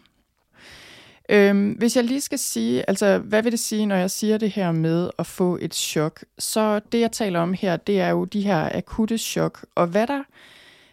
Øhm, 1.28 1.70
hvis 1.70 1.96
jeg 1.96 2.04
lige 2.04 2.20
skal 2.20 2.38
sige, 2.38 2.88
altså 2.88 3.18
hvad 3.18 3.42
vil 3.42 3.52
det 3.52 3.60
sige, 3.60 3.86
når 3.86 3.96
jeg 3.96 4.10
siger 4.10 4.38
det 4.38 4.50
her 4.50 4.72
med 4.72 5.10
at 5.18 5.26
få 5.26 5.58
et 5.60 5.74
chok, 5.74 6.24
så 6.38 6.80
det 6.92 7.00
jeg 7.00 7.12
taler 7.12 7.40
om 7.40 7.52
her, 7.52 7.76
det 7.76 8.00
er 8.00 8.08
jo 8.08 8.24
de 8.24 8.40
her 8.40 8.70
akutte 8.74 9.18
chok, 9.18 9.64
og 9.74 9.86
hvad 9.86 10.06
der, 10.06 10.22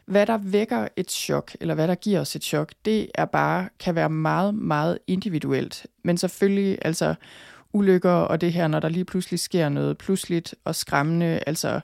hvad 0.05 0.25
der 0.25 0.37
vækker 0.37 0.87
et 0.95 1.11
chok, 1.11 1.51
eller 1.59 1.75
hvad 1.75 1.87
der 1.87 1.95
giver 1.95 2.19
os 2.19 2.35
et 2.35 2.43
chok, 2.43 2.71
det 2.85 3.07
er 3.15 3.25
bare, 3.25 3.69
kan 3.79 3.95
være 3.95 4.09
meget, 4.09 4.55
meget 4.55 4.99
individuelt. 5.07 5.87
Men 6.03 6.17
selvfølgelig, 6.17 6.77
altså 6.81 7.15
ulykker 7.73 8.11
og 8.11 8.41
det 8.41 8.53
her, 8.53 8.67
når 8.67 8.79
der 8.79 8.89
lige 8.89 9.05
pludselig 9.05 9.39
sker 9.39 9.69
noget 9.69 9.97
pludseligt 9.97 10.55
og 10.65 10.75
skræmmende, 10.75 11.39
altså 11.47 11.79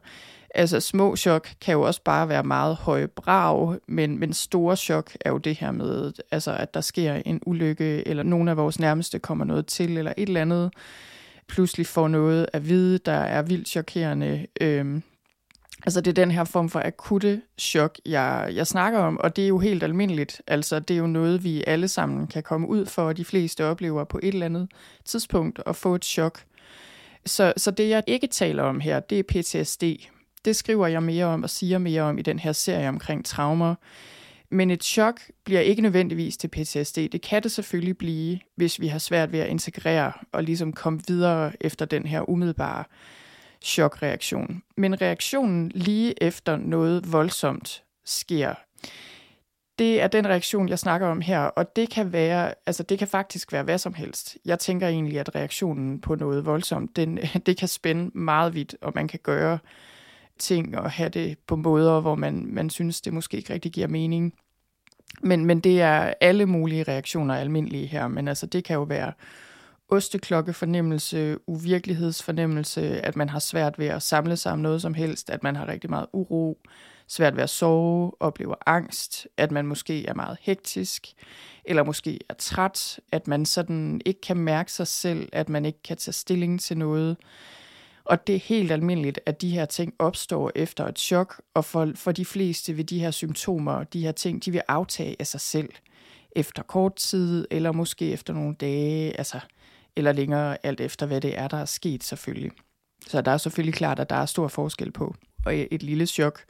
Altså 0.56 0.80
små 0.80 1.16
chok 1.16 1.50
kan 1.62 1.74
jo 1.74 1.82
også 1.82 2.02
bare 2.04 2.30
være 2.30 2.44
meget 2.44 2.76
høje 2.76 3.08
brag, 3.08 3.78
men, 3.88 4.20
men 4.20 4.34
store 4.34 4.76
chok 4.76 5.12
er 5.22 5.30
jo 5.30 5.38
det 5.38 5.56
her 5.56 5.72
med, 5.72 6.14
altså, 6.32 6.52
at 6.52 6.74
der 6.74 6.82
sker 6.82 7.14
en 7.26 7.42
ulykke, 7.46 8.08
eller 8.08 8.24
nogen 8.24 8.48
af 8.48 8.58
vores 8.58 8.80
nærmeste 8.80 9.20
kommer 9.20 9.46
noget 9.46 9.66
til, 9.66 9.98
eller 9.98 10.14
et 10.18 10.28
eller 10.28 10.42
andet 10.42 10.72
pludselig 11.50 11.88
får 11.88 12.08
noget 12.08 12.48
at 12.54 12.68
vide, 12.70 12.98
der 12.98 13.12
er 13.12 13.42
vildt 13.42 13.68
chokerende. 13.68 14.48
Øhm, 14.62 15.04
altså 15.86 16.02
det 16.02 16.12
er 16.12 16.24
den 16.24 16.32
her 16.32 16.44
form 16.44 16.70
for 16.70 16.82
akutte 16.86 17.42
chok, 17.60 18.00
jeg, 18.06 18.52
jeg 18.54 18.68
snakker 18.68 19.00
om, 19.00 19.18
og 19.18 19.36
det 19.36 19.44
er 19.44 19.48
jo 19.48 19.60
helt 19.60 19.84
almindeligt. 19.84 20.42
Altså 20.48 20.80
det 20.80 20.94
er 20.94 20.98
jo 20.98 21.08
noget, 21.08 21.44
vi 21.44 21.64
alle 21.68 21.88
sammen 21.88 22.28
kan 22.28 22.44
komme 22.44 22.68
ud 22.68 22.86
for, 22.86 23.02
og 23.02 23.18
de 23.18 23.26
fleste 23.26 23.66
oplever 23.66 24.04
på 24.04 24.20
et 24.24 24.34
eller 24.34 24.46
andet 24.46 24.72
tidspunkt 25.06 25.62
at 25.66 25.76
få 25.76 25.96
et 25.96 26.06
chok. 26.06 26.44
Så, 27.26 27.54
så 27.58 27.72
det, 27.72 27.90
jeg 27.90 28.04
ikke 28.08 28.28
taler 28.28 28.64
om 28.64 28.80
her, 28.80 29.00
det 29.00 29.20
er 29.20 29.24
PTSD. 29.24 29.84
Det 30.50 30.56
skriver 30.56 30.88
jeg 30.88 31.04
mere 31.04 31.26
om 31.26 31.44
og 31.44 31.50
siger 31.50 31.78
mere 31.78 32.02
om 32.02 32.18
i 32.18 32.22
den 32.22 32.40
her 32.40 32.52
serie 32.52 32.90
omkring 32.90 33.26
traumer. 33.26 33.76
Men 34.50 34.72
et 34.72 34.84
chok 34.84 35.22
bliver 35.44 35.62
ikke 35.62 35.82
nødvendigvis 35.82 36.38
til 36.38 36.48
PTSD. 36.48 36.98
Det 36.98 37.22
kan 37.22 37.44
det 37.44 37.52
selvfølgelig 37.52 37.98
blive, 37.98 38.40
hvis 38.56 38.80
vi 38.80 38.88
har 38.88 39.00
svært 39.00 39.32
ved 39.32 39.40
at 39.40 39.50
integrere 39.50 40.12
og 40.32 40.44
ligesom 40.44 40.74
komme 40.74 41.00
videre 41.08 41.52
efter 41.62 41.86
den 41.86 42.06
her 42.06 42.30
umiddelbare 42.30 42.84
chokreaktion. 43.62 44.62
Men 44.78 45.02
reaktionen 45.02 45.72
lige 45.76 46.24
efter 46.24 46.58
noget 46.58 47.12
voldsomt 47.12 47.84
sker, 48.06 48.54
det 49.80 50.02
er 50.02 50.08
den 50.08 50.28
reaktion, 50.28 50.70
jeg 50.70 50.80
snakker 50.80 51.08
om 51.08 51.22
her, 51.22 51.40
og 51.40 51.76
det 51.76 51.90
kan 51.90 52.14
være, 52.14 52.54
altså 52.66 52.84
det 52.84 53.00
kan 53.00 53.08
faktisk 53.08 53.52
være 53.52 53.64
hvad 53.64 53.78
som 53.78 53.94
helst. 53.94 54.38
Jeg 54.46 54.60
tænker 54.60 54.88
egentlig, 54.88 55.20
at 55.20 55.36
reaktionen 55.36 56.02
på 56.02 56.16
noget 56.16 56.46
voldsomt, 56.46 56.96
den, 56.96 57.20
det 57.46 57.58
kan 57.58 57.68
spænde 57.68 58.18
meget 58.18 58.54
vidt, 58.54 58.76
og 58.82 58.92
man 58.96 59.08
kan 59.08 59.20
gøre 59.24 59.60
ting 60.40 60.78
og 60.78 60.92
have 60.92 61.10
det 61.10 61.38
på 61.48 61.56
måder, 61.56 62.00
hvor 62.02 62.16
man, 62.16 62.46
man 62.48 62.70
synes, 62.70 63.02
det 63.02 63.14
måske 63.14 63.38
ikke 63.38 63.54
rigtig 63.54 63.72
giver 63.72 63.88
mening. 63.88 64.34
Men, 65.22 65.46
men 65.46 65.60
det 65.60 65.82
er 65.82 66.14
alle 66.22 66.46
mulige 66.46 66.84
reaktioner 66.84 67.36
almindelige 67.36 67.88
her, 67.88 68.08
men 68.08 68.28
altså 68.28 68.46
det 68.46 68.64
kan 68.64 68.76
jo 68.76 68.84
være 68.84 69.14
osteklokkefornemmelse, 69.90 71.38
uvirkelighedsfornemmelse, 71.48 73.06
at 73.06 73.16
man 73.16 73.30
har 73.30 73.40
svært 73.40 73.80
ved 73.80 73.88
at 73.88 74.04
samle 74.04 74.38
sig 74.38 74.52
om 74.52 74.60
noget 74.60 74.82
som 74.82 74.94
helst, 74.94 75.30
at 75.30 75.44
man 75.44 75.56
har 75.56 75.68
rigtig 75.68 75.90
meget 75.90 76.08
uro, 76.14 76.60
svært 77.08 77.36
ved 77.36 77.44
at 77.44 77.50
sove, 77.50 78.12
oplever 78.20 78.56
angst, 78.66 79.28
at 79.38 79.52
man 79.52 79.66
måske 79.66 80.06
er 80.06 80.14
meget 80.14 80.38
hektisk, 80.42 81.08
eller 81.66 81.84
måske 81.84 82.20
er 82.30 82.34
træt, 82.34 83.00
at 83.12 83.28
man 83.28 83.46
sådan 83.46 84.02
ikke 84.06 84.22
kan 84.22 84.38
mærke 84.38 84.72
sig 84.72 84.88
selv, 84.88 85.30
at 85.34 85.50
man 85.50 85.66
ikke 85.66 85.84
kan 85.84 85.98
tage 85.98 86.14
stilling 86.14 86.62
til 86.62 86.78
noget. 86.78 87.18
Og 88.10 88.28
det 88.28 88.36
er 88.36 88.40
helt 88.40 88.72
almindeligt, 88.72 89.20
at 89.26 89.42
de 89.42 89.50
her 89.50 89.66
ting 89.66 89.94
opstår 90.00 90.52
efter 90.56 90.88
et 90.88 91.00
chok, 91.00 91.42
og 91.54 91.66
for, 91.66 91.92
for 91.96 92.12
de 92.12 92.26
fleste 92.26 92.74
vil 92.74 92.90
de 92.90 93.00
her 93.00 93.12
symptomer, 93.12 93.84
de 93.84 94.02
her 94.02 94.12
ting, 94.12 94.46
de 94.46 94.52
vil 94.52 94.62
aftage 94.68 95.16
af 95.20 95.28
sig 95.28 95.42
selv 95.42 95.70
efter 96.36 96.64
kort 96.64 96.96
tid, 96.96 97.48
eller 97.52 97.72
måske 97.72 98.12
efter 98.12 98.34
nogle 98.34 98.56
dage, 98.56 99.18
altså, 99.18 99.40
eller 99.96 100.12
længere, 100.12 100.58
alt 100.66 100.82
efter 100.82 101.06
hvad 101.06 101.22
det 101.22 101.38
er, 101.38 101.48
der 101.48 101.58
er 101.58 101.66
sket 101.66 102.04
selvfølgelig. 102.04 102.52
Så 103.08 103.22
der 103.22 103.32
er 103.32 103.38
selvfølgelig 103.38 103.74
klart, 103.74 104.00
at 104.00 104.10
der 104.10 104.16
er 104.16 104.26
stor 104.26 104.48
forskel 104.48 104.92
på 104.92 105.16
og 105.46 105.56
et 105.56 105.84
lille 105.84 106.06
chok 106.06 106.46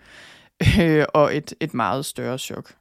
øh, 0.80 1.06
og 1.13 1.38
et, 1.38 1.54
et 1.60 1.74
meget 1.74 2.06
større 2.06 2.38
chok. 2.38 2.74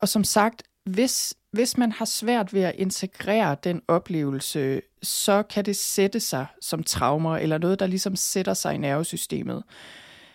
Og 0.00 0.08
som 0.08 0.24
sagt, 0.24 0.62
hvis, 0.84 1.34
hvis 1.52 1.78
man 1.78 1.92
har 1.92 2.04
svært 2.04 2.54
ved 2.54 2.62
at 2.62 2.74
integrere 2.78 3.56
den 3.64 3.82
oplevelse, 3.88 4.82
så 5.02 5.42
kan 5.42 5.64
det 5.64 5.76
sætte 5.76 6.20
sig 6.20 6.46
som 6.60 6.82
traumer, 6.82 7.36
eller 7.36 7.58
noget, 7.58 7.80
der 7.80 7.86
ligesom 7.86 8.16
sætter 8.16 8.54
sig 8.54 8.74
i 8.74 8.78
nervesystemet. 8.78 9.62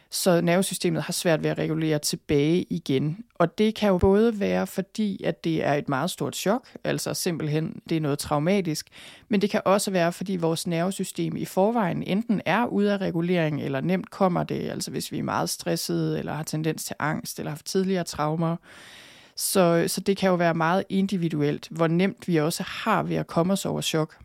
Så 0.09 0.41
nervesystemet 0.41 1.03
har 1.03 1.13
svært 1.13 1.43
ved 1.43 1.49
at 1.49 1.57
regulere 1.57 1.99
tilbage 1.99 2.65
igen. 2.69 3.25
Og 3.35 3.57
det 3.57 3.75
kan 3.75 3.89
jo 3.89 3.97
både 3.97 4.39
være 4.39 4.67
fordi, 4.67 5.23
at 5.23 5.43
det 5.43 5.63
er 5.65 5.73
et 5.73 5.89
meget 5.89 6.09
stort 6.09 6.35
chok, 6.35 6.67
altså 6.83 7.13
simpelthen 7.13 7.81
det 7.89 7.97
er 7.97 8.01
noget 8.01 8.19
traumatisk, 8.19 8.87
men 9.29 9.41
det 9.41 9.49
kan 9.49 9.61
også 9.65 9.91
være 9.91 10.11
fordi 10.11 10.35
vores 10.35 10.67
nervesystem 10.67 11.35
i 11.35 11.45
forvejen 11.45 12.03
enten 12.03 12.41
er 12.45 12.65
ude 12.65 12.93
af 12.93 12.97
regulering, 12.97 13.61
eller 13.61 13.81
nemt 13.81 14.11
kommer 14.11 14.43
det, 14.43 14.69
altså 14.69 14.91
hvis 14.91 15.11
vi 15.11 15.19
er 15.19 15.23
meget 15.23 15.49
stressede, 15.49 16.19
eller 16.19 16.33
har 16.33 16.43
tendens 16.43 16.85
til 16.85 16.95
angst, 16.99 17.39
eller 17.39 17.49
har 17.49 17.55
haft 17.55 17.65
tidligere 17.65 18.03
traumer. 18.03 18.55
Så, 19.35 19.83
så 19.87 20.01
det 20.01 20.17
kan 20.17 20.29
jo 20.29 20.35
være 20.35 20.53
meget 20.53 20.83
individuelt, 20.89 21.67
hvor 21.71 21.87
nemt 21.87 22.27
vi 22.27 22.37
også 22.37 22.63
har 22.63 23.03
ved 23.03 23.15
at 23.15 23.27
komme 23.27 23.53
os 23.53 23.65
over 23.65 23.81
chok. 23.81 24.15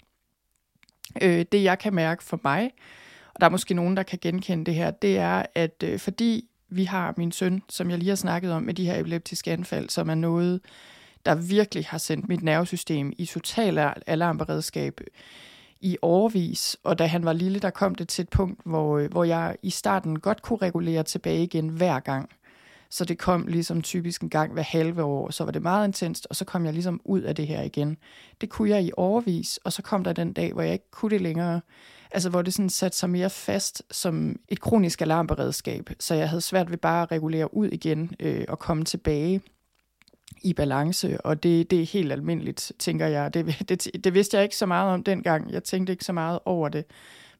Øh, 1.21 1.45
det 1.53 1.63
jeg 1.63 1.79
kan 1.79 1.95
mærke 1.95 2.25
for 2.25 2.41
mig, 2.45 2.71
og 3.35 3.41
der 3.41 3.47
er 3.47 3.51
måske 3.51 3.75
nogen, 3.75 3.97
der 3.97 4.03
kan 4.03 4.19
genkende 4.23 4.65
det 4.65 4.75
her, 4.75 4.91
det 4.91 5.19
er, 5.19 5.43
at 5.55 5.83
øh, 5.85 5.99
fordi 5.99 6.49
vi 6.69 6.85
har 6.85 7.15
min 7.17 7.33
søn, 7.33 7.63
som 7.69 7.91
jeg 7.91 7.99
lige 7.99 8.09
har 8.09 8.17
snakket 8.17 8.53
om, 8.53 8.63
med 8.63 8.75
de 8.75 8.87
her 8.87 9.01
epileptiske 9.01 9.53
anfald, 9.53 9.89
som 9.89 10.11
er 10.11 10.15
noget, 10.15 10.61
der 11.27 11.35
virkelig 11.35 11.87
har 11.89 11.99
sendt 11.99 12.29
mit 12.29 12.43
nervesystem 12.43 13.13
i 13.19 13.27
total 13.27 13.93
alarmberedskab 14.07 15.01
i 15.81 15.97
overvis. 16.03 16.77
Og 16.85 16.99
da 16.99 17.07
han 17.07 17.25
var 17.25 17.33
lille, 17.33 17.59
der 17.59 17.71
kom 17.71 17.95
det 17.95 18.09
til 18.09 18.23
et 18.23 18.29
punkt, 18.29 18.61
hvor, 18.65 18.99
øh, 18.99 19.11
hvor 19.11 19.25
jeg 19.25 19.57
i 19.63 19.71
starten 19.71 20.21
godt 20.21 20.43
kunne 20.43 20.59
regulere 20.63 21.03
tilbage 21.03 21.43
igen 21.43 21.69
hver 21.69 22.01
gang. 22.01 22.31
Så 22.93 23.05
det 23.05 23.19
kom 23.19 23.47
ligesom 23.47 23.83
typisk 23.83 24.23
en 24.23 24.31
gang 24.31 24.53
hver 24.53 24.63
halve 24.63 25.03
år, 25.03 25.31
så 25.31 25.45
var 25.45 25.53
det 25.53 25.63
meget 25.63 25.87
intenst, 25.87 26.27
og 26.31 26.37
så 26.37 26.45
kom 26.45 26.65
jeg 26.65 26.73
ligesom 26.73 27.01
ud 27.05 27.21
af 27.21 27.35
det 27.35 27.47
her 27.47 27.63
igen. 27.63 27.97
Det 28.41 28.49
kunne 28.49 28.71
jeg 28.71 28.83
i 28.83 28.91
overvis, 28.97 29.61
og 29.65 29.73
så 29.73 29.83
kom 29.83 30.05
der 30.05 30.13
den 30.13 30.33
dag, 30.33 30.53
hvor 30.53 30.63
jeg 30.63 30.73
ikke 30.73 30.91
kunne 30.91 31.11
det 31.11 31.21
længere. 31.21 31.61
Altså 32.11 32.31
hvor 32.31 32.43
det 32.43 32.55
sådan 32.55 32.71
satte 32.71 32.99
sig 32.99 33.11
mere 33.11 33.31
fast 33.31 33.83
som 33.91 34.37
et 34.49 34.61
kronisk 34.61 35.03
alarmberedskab, 35.03 35.91
så 36.01 36.15
jeg 36.15 36.29
havde 36.29 36.41
svært 36.41 36.71
ved 36.71 36.79
bare 36.79 37.03
at 37.03 37.13
regulere 37.13 37.55
ud 37.55 37.69
igen 37.69 38.15
øh, 38.21 38.45
og 38.49 38.59
komme 38.59 38.85
tilbage 38.85 39.41
i 40.43 40.53
balance, 40.53 41.21
og 41.21 41.43
det, 41.43 41.71
det 41.71 41.83
er 41.83 41.87
helt 41.87 42.13
almindeligt, 42.13 42.73
tænker 42.79 43.07
jeg. 43.07 43.35
Det, 43.35 43.47
det, 43.69 44.05
det 44.05 44.15
vidste 44.15 44.37
jeg 44.37 44.45
ikke 44.45 44.57
så 44.57 44.67
meget 44.67 44.95
om 44.95 45.05
dengang. 45.05 45.53
Jeg 45.53 45.65
tænkte 45.65 45.93
ikke 45.93 46.05
så 46.05 46.13
meget 46.13 46.39
over 46.45 46.69
det, 46.69 46.85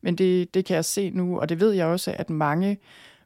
men 0.01 0.19
det, 0.19 0.55
det 0.55 0.65
kan 0.65 0.77
jeg 0.77 0.85
se 0.85 1.11
nu, 1.11 1.41
og 1.41 1.49
det 1.49 1.61
ved 1.61 1.73
jeg 1.73 1.87
også, 1.87 2.15
at 2.19 2.31
mange 2.31 2.79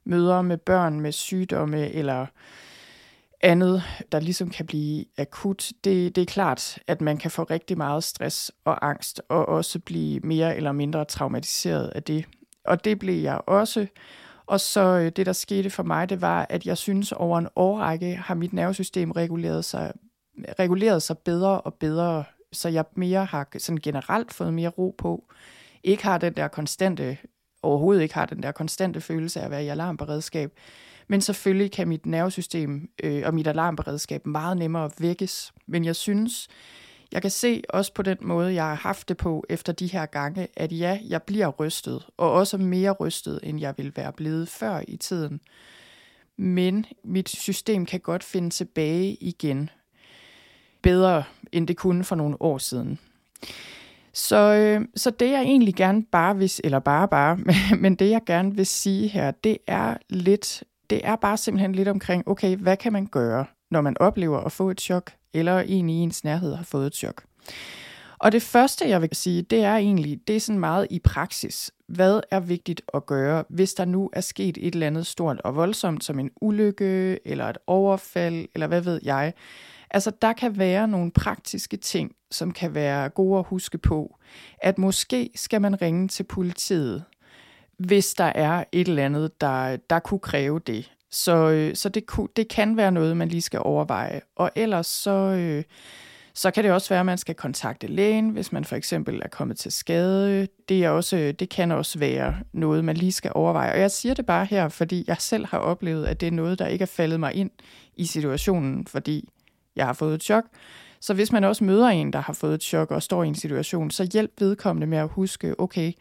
møder 0.06 0.42
med 0.42 0.56
børn 0.56 1.00
med 1.00 1.12
sygdomme 1.12 1.92
eller 1.92 2.26
andet, 3.40 3.82
der 4.12 4.20
ligesom 4.20 4.50
kan 4.50 4.66
blive 4.66 5.04
akut, 5.18 5.72
det, 5.84 6.16
det 6.16 6.22
er 6.22 6.26
klart, 6.26 6.78
at 6.86 7.00
man 7.00 7.16
kan 7.16 7.30
få 7.30 7.42
rigtig 7.42 7.76
meget 7.76 8.04
stress 8.04 8.52
og 8.64 8.88
angst, 8.88 9.22
og 9.28 9.48
også 9.48 9.78
blive 9.78 10.20
mere 10.20 10.56
eller 10.56 10.72
mindre 10.72 11.04
traumatiseret 11.04 11.88
af 11.88 12.02
det. 12.02 12.24
Og 12.64 12.84
det 12.84 12.98
blev 12.98 13.22
jeg 13.22 13.40
også. 13.46 13.86
Og 14.46 14.60
så 14.60 14.80
øh, 14.80 15.12
det, 15.16 15.26
der 15.26 15.32
skete 15.32 15.70
for 15.70 15.82
mig, 15.82 16.08
det 16.08 16.20
var, 16.20 16.46
at 16.50 16.66
jeg 16.66 16.78
synes, 16.78 17.12
over 17.12 17.38
en 17.38 17.48
årrække 17.56 18.16
har 18.16 18.34
mit 18.34 18.52
nervesystem 18.52 19.10
reguleret 19.10 19.64
sig, 19.64 19.92
reguleret 20.58 21.02
sig 21.02 21.18
bedre 21.18 21.60
og 21.60 21.74
bedre, 21.74 22.24
så 22.52 22.68
jeg 22.68 22.84
mere 22.94 23.24
har 23.24 23.48
sådan 23.58 23.80
generelt 23.82 24.32
fået 24.32 24.54
mere 24.54 24.68
ro 24.68 24.94
på. 24.98 25.24
Ikke 25.84 26.04
har 26.04 26.18
den 26.18 26.32
der 26.32 26.48
konstante, 26.48 27.18
overhovedet 27.66 28.02
ikke 28.02 28.14
har 28.14 28.26
den 28.26 28.42
der 28.42 28.52
konstante 28.52 29.00
følelse 29.00 29.40
af 29.40 29.44
at 29.44 29.50
være 29.50 29.64
i 29.64 29.68
alarmberedskab, 29.68 30.52
men 31.08 31.20
selvfølgelig 31.20 31.72
kan 31.72 31.88
mit 31.88 32.06
nervesystem 32.06 32.90
øh, 33.02 33.22
og 33.26 33.34
mit 33.34 33.46
alarmberedskab 33.46 34.26
meget 34.26 34.56
nemmere 34.56 34.90
vækkes. 34.98 35.52
Men 35.66 35.84
jeg 35.84 35.96
synes, 35.96 36.48
jeg 37.12 37.22
kan 37.22 37.30
se 37.30 37.62
også 37.68 37.92
på 37.94 38.02
den 38.02 38.18
måde, 38.20 38.54
jeg 38.54 38.64
har 38.64 38.74
haft 38.74 39.08
det 39.08 39.16
på 39.16 39.44
efter 39.48 39.72
de 39.72 39.86
her 39.86 40.06
gange, 40.06 40.48
at 40.56 40.72
ja, 40.72 41.00
jeg 41.08 41.22
bliver 41.22 41.48
rystet, 41.48 42.06
og 42.16 42.32
også 42.32 42.58
mere 42.58 42.92
rystet, 42.92 43.40
end 43.42 43.60
jeg 43.60 43.74
ville 43.76 43.92
være 43.96 44.12
blevet 44.12 44.48
før 44.48 44.80
i 44.88 44.96
tiden. 44.96 45.40
Men 46.36 46.86
mit 47.04 47.28
system 47.28 47.86
kan 47.86 48.00
godt 48.00 48.24
finde 48.24 48.50
tilbage 48.50 49.14
igen. 49.14 49.70
Bedre, 50.82 51.24
end 51.52 51.68
det 51.68 51.76
kunne 51.76 52.04
for 52.04 52.16
nogle 52.16 52.42
år 52.42 52.58
siden. 52.58 52.98
Så, 54.16 54.36
øh, 54.36 54.80
så 54.96 55.10
det 55.10 55.30
jeg 55.30 55.42
egentlig 55.42 55.74
gerne 55.74 56.02
bare 56.02 56.36
vil, 56.36 56.50
eller 56.64 56.78
bare 56.78 57.08
bare, 57.08 57.38
men 57.82 57.94
det 57.94 58.10
jeg 58.10 58.20
gerne 58.26 58.56
vil 58.56 58.66
sige 58.66 59.08
her, 59.08 59.30
det 59.30 59.58
er 59.66 59.96
lidt 60.08 60.64
det 60.90 61.00
er 61.04 61.16
bare 61.16 61.36
simpelthen 61.36 61.72
lidt 61.72 61.88
omkring, 61.88 62.28
okay, 62.28 62.56
hvad 62.56 62.76
kan 62.76 62.92
man 62.92 63.06
gøre, 63.06 63.44
når 63.70 63.80
man 63.80 63.96
oplever 64.00 64.38
at 64.38 64.52
få 64.52 64.70
et 64.70 64.80
chok, 64.80 65.12
eller 65.34 65.60
en 65.60 65.88
i 65.88 65.94
ens 65.94 66.24
nærhed 66.24 66.54
har 66.54 66.64
fået 66.64 66.86
et 66.86 66.94
chok. 66.94 67.24
Og 68.18 68.32
det 68.32 68.42
første, 68.42 68.88
jeg 68.88 69.02
vil 69.02 69.08
sige, 69.12 69.42
det 69.42 69.64
er 69.64 69.76
egentlig, 69.76 70.20
det 70.28 70.36
er 70.36 70.40
sådan 70.40 70.60
meget 70.60 70.86
i 70.90 70.98
praksis. 70.98 71.70
Hvad 71.88 72.20
er 72.30 72.40
vigtigt 72.40 72.82
at 72.94 73.06
gøre, 73.06 73.44
hvis 73.48 73.74
der 73.74 73.84
nu 73.84 74.10
er 74.12 74.20
sket 74.20 74.58
et 74.60 74.74
eller 74.74 74.86
andet 74.86 75.06
stort 75.06 75.40
og 75.40 75.56
voldsomt, 75.56 76.04
som 76.04 76.18
en 76.18 76.30
ulykke, 76.40 77.18
eller 77.28 77.44
et 77.44 77.58
overfald, 77.66 78.48
eller 78.54 78.66
hvad 78.66 78.80
ved 78.80 79.00
jeg. 79.02 79.32
Altså, 79.96 80.12
der 80.22 80.32
kan 80.32 80.58
være 80.58 80.88
nogle 80.88 81.10
praktiske 81.10 81.76
ting, 81.76 82.12
som 82.30 82.52
kan 82.52 82.74
være 82.74 83.08
gode 83.08 83.38
at 83.38 83.44
huske 83.48 83.78
på. 83.78 84.18
At 84.62 84.78
måske 84.78 85.30
skal 85.34 85.60
man 85.60 85.82
ringe 85.82 86.08
til 86.08 86.22
politiet, 86.22 87.04
hvis 87.78 88.14
der 88.14 88.24
er 88.24 88.64
et 88.72 88.88
eller 88.88 89.04
andet, 89.04 89.40
der, 89.40 89.76
der 89.76 89.98
kunne 89.98 90.20
kræve 90.20 90.60
det. 90.66 90.92
Så, 91.10 91.50
øh, 91.50 91.74
så 91.74 91.88
det, 91.88 92.06
kunne, 92.06 92.28
det 92.36 92.48
kan 92.48 92.76
være 92.76 92.92
noget, 92.92 93.16
man 93.16 93.28
lige 93.28 93.42
skal 93.42 93.60
overveje. 93.64 94.20
Og 94.36 94.50
ellers 94.54 94.86
så, 94.86 95.10
øh, 95.10 95.64
så 96.34 96.50
kan 96.50 96.64
det 96.64 96.72
også 96.72 96.88
være, 96.88 97.00
at 97.00 97.06
man 97.06 97.18
skal 97.18 97.34
kontakte 97.34 97.86
lægen, 97.86 98.30
hvis 98.30 98.52
man 98.52 98.64
for 98.64 98.76
eksempel 98.76 99.20
er 99.24 99.28
kommet 99.28 99.58
til 99.58 99.72
skade. 99.72 100.48
Det, 100.68 100.84
er 100.84 100.90
også, 100.90 101.34
det 101.38 101.48
kan 101.48 101.70
også 101.70 101.98
være 101.98 102.36
noget, 102.52 102.84
man 102.84 102.96
lige 102.96 103.12
skal 103.12 103.32
overveje. 103.34 103.72
Og 103.72 103.80
jeg 103.80 103.90
siger 103.90 104.14
det 104.14 104.26
bare 104.26 104.44
her, 104.44 104.68
fordi 104.68 105.04
jeg 105.06 105.16
selv 105.18 105.46
har 105.46 105.58
oplevet, 105.58 106.06
at 106.06 106.20
det 106.20 106.26
er 106.26 106.32
noget, 106.32 106.58
der 106.58 106.66
ikke 106.66 106.82
er 106.82 106.86
faldet 106.86 107.20
mig 107.20 107.34
ind 107.34 107.50
i 107.96 108.06
situationen, 108.06 108.86
fordi 108.86 109.28
jeg 109.76 109.86
har 109.86 109.92
fået 109.92 110.14
et 110.14 110.22
chok. 110.22 110.44
Så 111.00 111.14
hvis 111.14 111.32
man 111.32 111.44
også 111.44 111.64
møder 111.64 111.86
en, 111.88 112.12
der 112.12 112.18
har 112.18 112.32
fået 112.32 112.54
et 112.54 112.62
chok 112.62 112.90
og 112.90 113.02
står 113.02 113.22
i 113.22 113.28
en 113.28 113.34
situation, 113.34 113.90
så 113.90 114.08
hjælp 114.12 114.32
vedkommende 114.40 114.86
med 114.86 114.98
at 114.98 115.08
huske, 115.08 115.60
okay, 115.60 115.92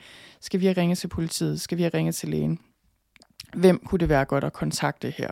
skal 0.41 0.59
vi 0.59 0.71
ringe 0.71 0.95
til 0.95 1.07
politiet? 1.07 1.61
Skal 1.61 1.77
vi 1.77 1.87
ringe 1.87 2.11
til 2.11 2.29
lægen? 2.29 2.59
Hvem 3.53 3.81
kunne 3.85 3.99
det 3.99 4.09
være 4.09 4.25
godt 4.25 4.43
at 4.43 4.53
kontakte 4.53 5.09
her? 5.17 5.29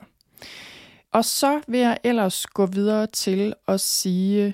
Og 1.12 1.26
så 1.26 1.62
vil 1.68 1.80
jeg 1.80 1.98
ellers 2.04 2.46
gå 2.46 2.66
videre 2.66 3.08
til 3.08 3.54
at 3.68 3.80
sige 3.80 4.54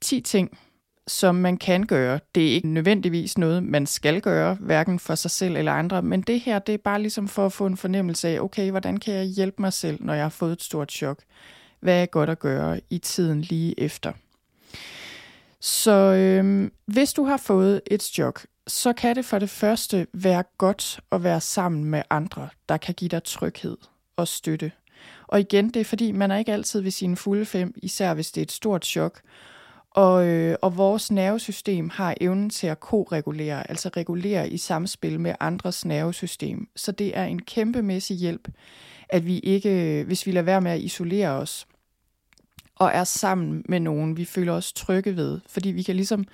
10 0.00 0.20
ting, 0.20 0.58
som 1.06 1.34
man 1.34 1.56
kan 1.56 1.82
gøre. 1.82 2.20
Det 2.34 2.48
er 2.48 2.52
ikke 2.52 2.68
nødvendigvis 2.68 3.38
noget, 3.38 3.62
man 3.62 3.86
skal 3.86 4.20
gøre, 4.20 4.54
hverken 4.60 4.98
for 4.98 5.14
sig 5.14 5.30
selv 5.30 5.56
eller 5.56 5.72
andre, 5.72 6.02
men 6.02 6.22
det 6.22 6.40
her, 6.40 6.58
det 6.58 6.72
er 6.74 6.78
bare 6.78 7.02
ligesom 7.02 7.28
for 7.28 7.46
at 7.46 7.52
få 7.52 7.66
en 7.66 7.76
fornemmelse 7.76 8.28
af, 8.28 8.40
okay, 8.40 8.70
hvordan 8.70 8.96
kan 8.96 9.14
jeg 9.14 9.24
hjælpe 9.24 9.62
mig 9.62 9.72
selv, 9.72 9.98
når 10.00 10.14
jeg 10.14 10.24
har 10.24 10.28
fået 10.28 10.52
et 10.52 10.62
stort 10.62 10.92
chok? 10.92 11.22
Hvad 11.84 12.02
er 12.02 12.06
godt 12.06 12.30
at 12.30 12.38
gøre 12.38 12.80
i 12.90 12.98
tiden 12.98 13.40
lige 13.40 13.80
efter? 13.80 14.12
Så 15.60 15.90
øhm, 15.90 16.72
hvis 16.86 17.12
du 17.12 17.24
har 17.24 17.36
fået 17.36 17.80
et 17.86 18.02
chok, 18.02 18.46
så 18.66 18.92
kan 18.92 19.16
det 19.16 19.24
for 19.24 19.38
det 19.38 19.50
første 19.50 20.06
være 20.12 20.44
godt 20.58 21.00
at 21.12 21.24
være 21.24 21.40
sammen 21.40 21.84
med 21.84 22.02
andre, 22.10 22.48
der 22.68 22.76
kan 22.76 22.94
give 22.94 23.08
dig 23.08 23.22
tryghed 23.24 23.76
og 24.16 24.28
støtte. 24.28 24.72
Og 25.26 25.40
igen, 25.40 25.70
det 25.70 25.80
er 25.80 25.84
fordi, 25.84 26.12
man 26.12 26.30
er 26.30 26.36
ikke 26.36 26.52
altid 26.52 26.80
ved 26.80 26.90
sine 26.90 27.16
fulde 27.16 27.44
fem, 27.44 27.74
især 27.76 28.14
hvis 28.14 28.32
det 28.32 28.40
er 28.40 28.44
et 28.44 28.52
stort 28.52 28.86
chok. 28.86 29.20
Og, 29.90 30.26
øh, 30.26 30.56
og 30.62 30.76
vores 30.76 31.10
nervesystem 31.10 31.88
har 31.88 32.14
evnen 32.20 32.50
til 32.50 32.66
at 32.66 32.80
koregulere, 32.80 33.70
altså 33.70 33.90
regulere 33.96 34.50
i 34.50 34.56
samspil 34.56 35.20
med 35.20 35.34
andres 35.40 35.84
nervesystem. 35.84 36.68
Så 36.76 36.92
det 36.92 37.16
er 37.16 37.24
en 37.24 37.42
kæmpemæssig 37.42 38.16
hjælp, 38.16 38.48
at 39.08 39.26
vi 39.26 39.38
ikke, 39.38 40.04
hvis 40.06 40.26
vi 40.26 40.32
lader 40.32 40.44
være 40.44 40.60
med 40.60 40.70
at 40.70 40.80
isolere 40.80 41.28
os, 41.28 41.66
og 42.76 42.90
er 42.94 43.04
sammen 43.04 43.64
med 43.68 43.80
nogen, 43.80 44.16
vi 44.16 44.24
føler 44.24 44.52
os 44.52 44.72
trygge 44.72 45.16
ved. 45.16 45.40
Fordi 45.48 45.68
vi 45.68 45.82
kan 45.82 45.96
ligesom 45.96 46.24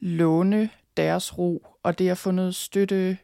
låne 0.00 0.70
deres 0.96 1.38
ro, 1.38 1.66
og 1.82 1.98
det 1.98 2.08
at 2.08 2.18
få 2.18 2.30
noget 2.30 2.54
støtte, 2.54 3.18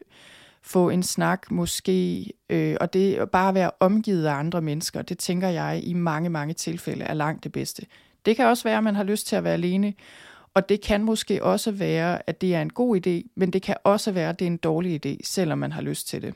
få 0.61 0.89
en 0.89 1.03
snak 1.03 1.51
måske, 1.51 2.25
øh, 2.49 2.77
og 2.81 2.93
det 2.93 3.29
bare 3.31 3.49
at 3.49 3.55
være 3.55 3.71
omgivet 3.79 4.25
af 4.25 4.33
andre 4.33 4.61
mennesker, 4.61 5.01
det 5.01 5.17
tænker 5.17 5.47
jeg 5.47 5.81
i 5.83 5.93
mange, 5.93 6.29
mange 6.29 6.53
tilfælde 6.53 7.05
er 7.05 7.13
langt 7.13 7.43
det 7.43 7.51
bedste. 7.51 7.85
Det 8.25 8.35
kan 8.35 8.45
også 8.45 8.63
være, 8.63 8.77
at 8.77 8.83
man 8.83 8.95
har 8.95 9.03
lyst 9.03 9.27
til 9.27 9.35
at 9.35 9.43
være 9.43 9.53
alene, 9.53 9.93
og 10.53 10.69
det 10.69 10.81
kan 10.81 11.03
måske 11.03 11.43
også 11.43 11.71
være, 11.71 12.29
at 12.29 12.41
det 12.41 12.55
er 12.55 12.61
en 12.61 12.69
god 12.69 12.97
idé, 12.97 13.31
men 13.35 13.53
det 13.53 13.61
kan 13.61 13.75
også 13.83 14.11
være, 14.11 14.29
at 14.29 14.39
det 14.39 14.45
er 14.45 14.51
en 14.51 14.57
dårlig 14.57 15.05
idé, 15.05 15.17
selvom 15.23 15.57
man 15.57 15.71
har 15.71 15.81
lyst 15.81 16.07
til 16.07 16.21
det. 16.21 16.33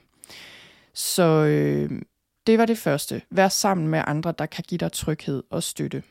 Så 0.93 1.23
øh, 1.23 2.01
det 2.47 2.57
var 2.57 2.65
det 2.65 2.77
første. 2.77 3.21
Vær 3.29 3.47
sammen 3.47 3.87
med 3.87 4.03
andre, 4.07 4.33
der 4.37 4.45
kan 4.45 4.63
give 4.67 4.77
dig 4.77 4.91
tryghed 4.91 5.43
og 5.49 5.63
støtte. 5.63 6.03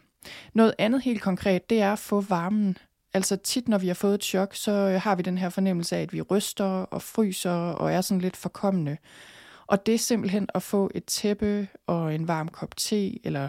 Noget 0.55 0.75
andet 0.79 1.03
helt 1.03 1.23
konkret, 1.23 1.71
det 1.71 1.81
er 1.81 1.93
at 1.93 1.99
få 1.99 2.21
varmen. 2.21 2.79
Altså 3.15 3.37
tit, 3.37 3.69
når 3.69 3.79
vi 3.79 3.87
har 3.87 3.95
fået 3.95 4.15
et 4.15 4.25
chok, 4.25 4.55
så 4.55 4.73
øh, 4.73 5.01
har 5.01 5.15
vi 5.15 5.23
den 5.23 5.39
her 5.39 5.49
fornemmelse 5.49 5.97
af, 5.97 6.03
at 6.03 6.13
vi 6.13 6.21
ryster 6.21 6.65
og 6.65 7.03
fryser 7.03 7.51
og 7.51 7.93
er 7.93 8.01
sådan 8.01 8.21
lidt 8.21 8.37
forkommende. 8.37 8.97
Og 9.67 9.87
det 9.87 9.95
er 9.95 9.99
simpelthen 9.99 10.49
at 10.55 10.63
få 10.63 10.91
et 10.95 11.05
tæppe 11.05 11.69
og 11.87 12.15
en 12.15 12.29
varm 12.29 12.49
kop 12.49 12.77
te 12.77 13.27
eller 13.27 13.49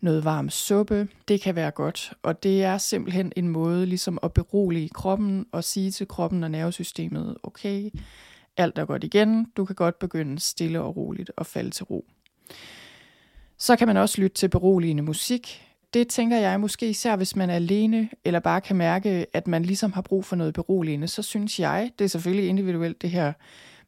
noget 0.00 0.24
varm 0.24 0.50
suppe. 0.50 1.08
Det 1.28 1.40
kan 1.40 1.54
være 1.54 1.70
godt, 1.70 2.12
og 2.22 2.42
det 2.42 2.64
er 2.64 2.78
simpelthen 2.78 3.32
en 3.36 3.48
måde 3.48 3.86
ligesom 3.86 4.18
at 4.22 4.32
berolige 4.32 4.88
kroppen 4.88 5.46
og 5.52 5.64
sige 5.64 5.90
til 5.90 6.08
kroppen 6.08 6.44
og 6.44 6.50
nervesystemet, 6.50 7.36
okay, 7.42 7.90
alt 8.56 8.78
er 8.78 8.84
godt 8.84 9.04
igen, 9.04 9.46
du 9.56 9.64
kan 9.64 9.76
godt 9.76 9.98
begynde 9.98 10.38
stille 10.38 10.80
og 10.80 10.96
roligt 10.96 11.30
at 11.38 11.46
falde 11.46 11.70
til 11.70 11.84
ro. 11.84 12.04
Så 13.58 13.76
kan 13.76 13.86
man 13.86 13.96
også 13.96 14.20
lytte 14.20 14.34
til 14.34 14.48
beroligende 14.48 15.02
musik. 15.02 15.69
Det 15.94 16.08
tænker 16.08 16.36
jeg 16.36 16.60
måske 16.60 16.90
især, 16.90 17.16
hvis 17.16 17.36
man 17.36 17.50
er 17.50 17.54
alene, 17.54 18.10
eller 18.24 18.40
bare 18.40 18.60
kan 18.60 18.76
mærke, 18.76 19.26
at 19.32 19.46
man 19.46 19.62
ligesom 19.62 19.92
har 19.92 20.02
brug 20.02 20.24
for 20.24 20.36
noget 20.36 20.54
beroligende, 20.54 21.08
så 21.08 21.22
synes 21.22 21.60
jeg, 21.60 21.90
det 21.98 22.04
er 22.04 22.08
selvfølgelig 22.08 22.48
individuelt 22.48 23.02
det 23.02 23.10
her, 23.10 23.32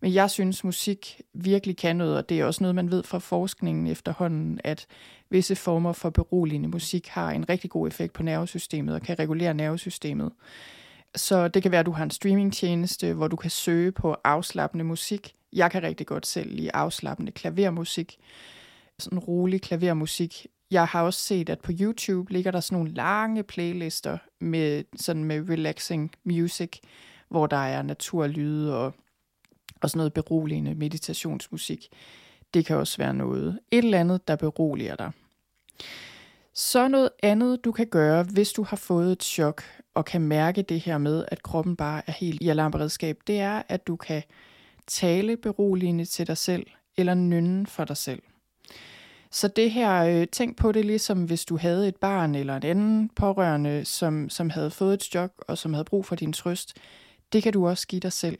men 0.00 0.14
jeg 0.14 0.30
synes, 0.30 0.64
musik 0.64 1.21
virkelig 1.35 1.76
kan 1.76 1.97
noget, 1.97 2.16
og 2.16 2.28
det 2.28 2.40
er 2.40 2.44
også 2.44 2.62
noget, 2.62 2.75
man 2.75 2.90
ved 2.90 3.02
fra 3.02 3.18
forskningen 3.18 3.87
efterhånden, 3.87 4.61
at 4.64 4.87
visse 5.30 5.56
former 5.56 5.92
for 5.92 6.11
beroligende 6.11 6.68
musik 6.68 7.09
har 7.09 7.30
en 7.30 7.49
rigtig 7.49 7.71
god 7.71 7.88
effekt 7.88 8.12
på 8.12 8.23
nervesystemet 8.23 8.94
og 8.94 9.02
kan 9.02 9.18
regulere 9.18 9.54
nervesystemet. 9.54 10.32
Så 11.14 11.49
det 11.49 11.62
kan 11.62 11.73
være, 11.73 11.80
at 11.80 11.87
du 11.87 11.92
har 11.92 12.04
en 12.04 12.11
streamingtjeneste, 12.11 13.12
hvor 13.12 13.28
du 13.28 13.37
kan 13.37 13.50
søge 13.50 13.92
på 13.92 14.16
afslappende 14.25 14.85
musik. 14.85 15.35
Jeg 15.52 15.71
kan 15.71 15.82
rigtig 15.82 16.06
godt 16.06 16.26
selv 16.26 16.54
lide 16.54 16.75
afslappende 16.75 17.32
klavermusik. 17.32 18.18
Sådan 18.99 19.18
rolig 19.18 19.62
klavermusik. 19.62 20.47
Jeg 20.73 20.87
har 20.87 21.02
også 21.02 21.21
set, 21.21 21.49
at 21.49 21.61
på 21.61 21.73
YouTube 21.80 22.32
ligger 22.32 22.50
der 22.50 22.61
sådan 22.61 22.78
nogle 22.78 22.95
lange 22.95 23.43
playlister 23.43 24.19
med, 24.41 24.85
sådan 24.97 25.25
med 25.25 25.49
relaxing 25.49 26.13
music, 26.25 26.80
hvor 27.28 27.47
der 27.47 27.56
er 27.56 27.82
naturlyde 27.82 28.78
og, 28.78 28.95
og 29.80 29.91
sådan 29.91 29.99
noget 29.99 30.13
beroligende 30.13 30.75
meditationsmusik. 30.75 31.89
Det 32.54 32.67
kan 32.67 32.76
også 32.76 32.99
være 32.99 33.15
noget. 33.15 33.58
Et 33.71 33.85
eller 33.85 34.00
andet, 34.00 34.28
der 34.28 34.37
beroliger 34.37 34.97
dig. 34.97 35.13
Så 36.54 36.89
noget 36.89 37.11
andet, 37.23 37.65
du 37.65 37.73
kan 37.73 37.87
gøre, 37.87 38.23
hvis 38.23 38.52
du 38.52 38.63
har 38.63 38.76
fået 38.76 39.13
et 39.13 39.23
chok, 39.23 39.63
og 39.95 40.04
kan 40.04 40.21
mærke 40.21 40.63
det 40.63 40.80
her 40.80 40.99
med, 40.99 41.25
at 41.28 41.43
kroppen 41.43 41.76
bare 41.76 42.02
er 42.06 42.13
helt 42.13 42.43
i 42.43 42.49
alarmberedskab, 42.49 43.19
det 43.26 43.41
er, 43.41 43.63
at 43.69 43.87
du 43.87 43.97
kan 43.97 44.23
tale 44.87 45.37
beroligende 45.37 46.04
til 46.04 46.26
dig 46.26 46.37
selv, 46.37 46.67
eller 46.97 47.15
nynne 47.15 47.67
for 47.67 47.85
dig 47.85 47.97
selv. 47.97 48.23
Så 49.32 49.49
det 49.49 49.71
her, 49.71 50.04
øh, 50.04 50.26
tænk 50.26 50.56
på 50.56 50.73
det 50.73 50.84
ligesom 50.84 51.25
hvis 51.25 51.45
du 51.45 51.56
havde 51.56 51.88
et 51.88 51.97
barn 51.97 52.34
eller 52.34 52.56
en 52.56 52.62
anden 52.62 53.08
pårørende, 53.08 53.84
som, 53.84 54.30
som 54.30 54.50
havde 54.50 54.71
fået 54.71 54.95
et 54.95 55.02
chok 55.02 55.45
og 55.49 55.58
som 55.58 55.73
havde 55.75 55.84
brug 55.84 56.06
for 56.06 56.16
din 56.16 56.32
trøst. 56.32 56.76
Det 57.32 57.42
kan 57.42 57.52
du 57.52 57.68
også 57.68 57.86
give 57.86 58.00
dig 58.00 58.12
selv. 58.12 58.38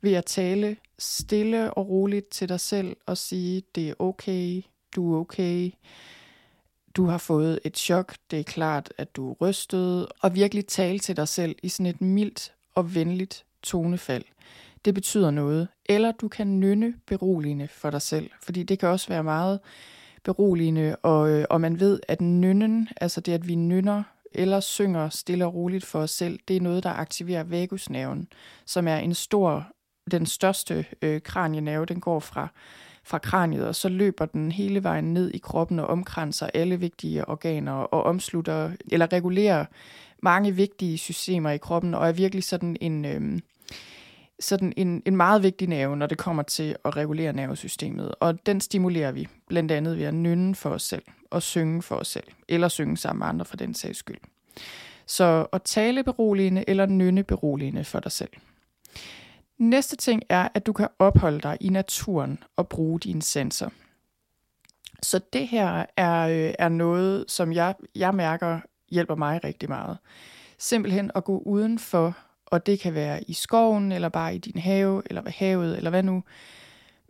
Ved 0.00 0.12
at 0.12 0.24
tale 0.24 0.76
stille 0.98 1.74
og 1.74 1.88
roligt 1.88 2.28
til 2.28 2.48
dig 2.48 2.60
selv 2.60 2.96
og 3.06 3.18
sige, 3.18 3.62
det 3.74 3.88
er 3.88 3.94
okay, 3.98 4.62
du 4.96 5.14
er 5.14 5.20
okay, 5.20 5.70
du 6.96 7.06
har 7.06 7.18
fået 7.18 7.60
et 7.64 7.78
chok, 7.78 8.14
det 8.30 8.38
er 8.38 8.44
klart, 8.44 8.92
at 8.98 9.16
du 9.16 9.30
er 9.30 9.34
rystet, 9.40 10.06
og 10.20 10.34
virkelig 10.34 10.66
tale 10.66 10.98
til 10.98 11.16
dig 11.16 11.28
selv 11.28 11.56
i 11.62 11.68
sådan 11.68 11.86
et 11.86 12.00
mildt 12.00 12.52
og 12.74 12.94
venligt 12.94 13.44
tonefald. 13.62 14.24
Det 14.84 14.94
betyder 14.94 15.30
noget. 15.30 15.68
Eller 15.86 16.12
du 16.12 16.28
kan 16.28 16.60
nynne 16.60 16.94
beroligende 17.06 17.68
for 17.68 17.90
dig 17.90 18.02
selv, 18.02 18.30
fordi 18.42 18.62
det 18.62 18.78
kan 18.78 18.88
også 18.88 19.08
være 19.08 19.24
meget 19.24 19.60
beroligende, 20.24 20.96
og, 20.96 21.30
øh, 21.30 21.44
og 21.50 21.60
man 21.60 21.80
ved, 21.80 22.00
at 22.08 22.20
nynnen, 22.20 22.88
altså 23.00 23.20
det, 23.20 23.32
at 23.32 23.48
vi 23.48 23.54
nynner 23.54 24.02
eller 24.32 24.60
synger 24.60 25.08
stille 25.08 25.46
og 25.46 25.54
roligt 25.54 25.84
for 25.84 25.98
os 25.98 26.10
selv, 26.10 26.38
det 26.48 26.56
er 26.56 26.60
noget, 26.60 26.82
der 26.82 26.90
aktiverer 26.90 27.44
vagusnerven, 27.44 28.28
som 28.66 28.88
er 28.88 28.96
en 28.96 29.14
stor, 29.14 29.66
den 30.10 30.26
største 30.26 30.86
øh, 31.02 31.22
kranienerve, 31.22 31.86
den 31.86 32.00
går 32.00 32.20
fra, 32.20 32.48
fra 33.04 33.18
kraniet, 33.18 33.66
og 33.66 33.74
så 33.74 33.88
løber 33.88 34.26
den 34.26 34.52
hele 34.52 34.82
vejen 34.82 35.14
ned 35.14 35.30
i 35.30 35.38
kroppen 35.38 35.78
og 35.78 35.86
omkranser 35.86 36.50
alle 36.54 36.80
vigtige 36.80 37.28
organer 37.28 37.72
og 37.72 38.02
omslutter, 38.02 38.70
eller 38.90 39.12
regulerer 39.12 39.64
mange 40.22 40.52
vigtige 40.52 40.98
systemer 40.98 41.50
i 41.50 41.58
kroppen, 41.58 41.94
og 41.94 42.08
er 42.08 42.12
virkelig 42.12 42.44
sådan 42.44 42.76
en... 42.80 43.04
Øh, 43.04 43.40
sådan 44.40 44.72
en, 44.76 45.02
en 45.06 45.16
meget 45.16 45.42
vigtig 45.42 45.68
nerve, 45.68 45.96
når 45.96 46.06
det 46.06 46.18
kommer 46.18 46.42
til 46.42 46.76
at 46.84 46.96
regulere 46.96 47.32
nervesystemet. 47.32 48.14
Og 48.20 48.46
den 48.46 48.60
stimulerer 48.60 49.12
vi 49.12 49.28
blandt 49.48 49.72
andet 49.72 49.98
ved 49.98 50.04
at 50.04 50.14
nynne 50.14 50.54
for 50.54 50.70
os 50.70 50.82
selv 50.82 51.02
og 51.30 51.42
synge 51.42 51.82
for 51.82 51.96
os 51.96 52.08
selv, 52.08 52.26
eller 52.48 52.68
synge 52.68 52.96
sammen 52.96 53.18
med 53.18 53.26
andre 53.26 53.44
for 53.44 53.56
den 53.56 53.74
sags 53.74 53.98
skyld. 53.98 54.18
Så 55.06 55.46
at 55.52 55.62
tale 55.62 56.04
beroligende 56.04 56.64
eller 56.68 56.86
nynne 56.86 57.22
beroligende 57.22 57.84
for 57.84 58.00
dig 58.00 58.12
selv. 58.12 58.30
Næste 59.58 59.96
ting 59.96 60.22
er, 60.28 60.48
at 60.54 60.66
du 60.66 60.72
kan 60.72 60.88
opholde 60.98 61.40
dig 61.40 61.56
i 61.60 61.68
naturen 61.68 62.42
og 62.56 62.68
bruge 62.68 63.00
dine 63.00 63.22
sanser. 63.22 63.70
Så 65.02 65.20
det 65.32 65.48
her 65.48 65.86
er, 65.96 66.28
øh, 66.28 66.54
er 66.58 66.68
noget, 66.68 67.24
som 67.28 67.52
jeg, 67.52 67.74
jeg 67.94 68.14
mærker 68.14 68.60
hjælper 68.90 69.14
mig 69.14 69.44
rigtig 69.44 69.68
meget. 69.68 69.98
Simpelthen 70.58 71.10
at 71.14 71.24
gå 71.24 71.38
udenfor 71.38 72.16
og 72.50 72.66
det 72.66 72.80
kan 72.80 72.94
være 72.94 73.22
i 73.22 73.32
skoven, 73.32 73.92
eller 73.92 74.08
bare 74.08 74.34
i 74.34 74.38
din 74.38 74.60
have, 74.60 75.02
eller 75.06 75.22
ved 75.22 75.32
havet, 75.32 75.76
eller 75.76 75.90
hvad 75.90 76.02
nu. 76.02 76.22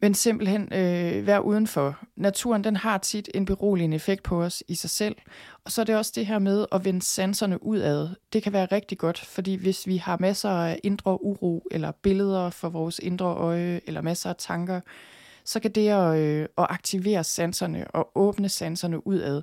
Men 0.02 0.14
simpelthen 0.14 0.72
øh, 0.72 1.26
være 1.26 1.44
udenfor. 1.44 1.98
Naturen 2.16 2.64
den 2.64 2.76
har 2.76 2.98
tit 2.98 3.30
en 3.34 3.44
beroligende 3.44 3.94
effekt 3.94 4.22
på 4.22 4.42
os 4.42 4.62
i 4.68 4.74
sig 4.74 4.90
selv. 4.90 5.16
Og 5.64 5.72
så 5.72 5.80
er 5.80 5.84
det 5.84 5.96
også 5.96 6.12
det 6.14 6.26
her 6.26 6.38
med 6.38 6.66
at 6.72 6.84
vende 6.84 7.02
sanserne 7.02 7.62
udad. 7.62 8.08
Det 8.32 8.42
kan 8.42 8.52
være 8.52 8.66
rigtig 8.66 8.98
godt, 8.98 9.20
fordi 9.20 9.54
hvis 9.54 9.86
vi 9.86 9.96
har 9.96 10.16
masser 10.20 10.50
af 10.50 10.80
indre 10.82 11.24
uro, 11.24 11.66
eller 11.70 11.92
billeder 12.02 12.50
for 12.50 12.68
vores 12.68 12.98
indre 12.98 13.26
øje, 13.26 13.80
eller 13.86 14.00
masser 14.00 14.30
af 14.30 14.36
tanker, 14.38 14.80
så 15.44 15.60
kan 15.60 15.70
det 15.70 15.88
at, 15.88 16.18
øh, 16.18 16.42
at 16.58 16.66
aktivere 16.70 17.24
sanserne 17.24 17.90
og 17.90 18.10
åbne 18.14 18.48
sanserne 18.48 19.06
udad, 19.06 19.42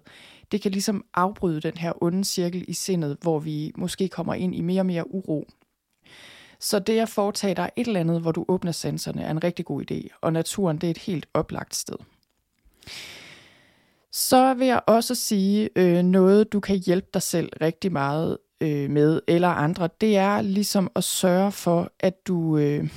det 0.51 0.61
kan 0.61 0.71
ligesom 0.71 1.05
afbryde 1.13 1.61
den 1.61 1.77
her 1.77 2.03
onde 2.03 2.23
cirkel 2.23 2.65
i 2.67 2.73
sindet, 2.73 3.17
hvor 3.21 3.39
vi 3.39 3.71
måske 3.77 4.07
kommer 4.07 4.33
ind 4.33 4.55
i 4.55 4.61
mere 4.61 4.81
og 4.81 4.85
mere 4.85 5.13
uro. 5.13 5.47
Så 6.59 6.79
det 6.79 6.99
at 6.99 7.09
foretage 7.09 7.55
dig 7.55 7.69
et 7.75 7.87
eller 7.87 7.99
andet, 7.99 8.21
hvor 8.21 8.31
du 8.31 8.45
åbner 8.47 8.71
sanserne, 8.71 9.23
er 9.23 9.31
en 9.31 9.43
rigtig 9.43 9.65
god 9.65 9.91
idé, 9.91 10.17
og 10.21 10.33
naturen 10.33 10.77
det 10.77 10.87
er 10.87 10.91
et 10.91 10.97
helt 10.97 11.27
oplagt 11.33 11.75
sted. 11.75 11.95
Så 14.11 14.53
vil 14.53 14.67
jeg 14.67 14.81
også 14.87 15.15
sige 15.15 15.69
øh, 15.75 16.03
noget, 16.03 16.53
du 16.53 16.59
kan 16.59 16.77
hjælpe 16.77 17.07
dig 17.13 17.21
selv 17.21 17.49
rigtig 17.61 17.91
meget 17.91 18.37
øh, 18.61 18.89
med, 18.89 19.21
eller 19.27 19.47
andre. 19.47 19.89
Det 20.01 20.17
er 20.17 20.41
ligesom 20.41 20.91
at 20.95 21.03
sørge 21.03 21.51
for, 21.51 21.91
at 21.99 22.27
du 22.27 22.57
øh, 22.57 22.89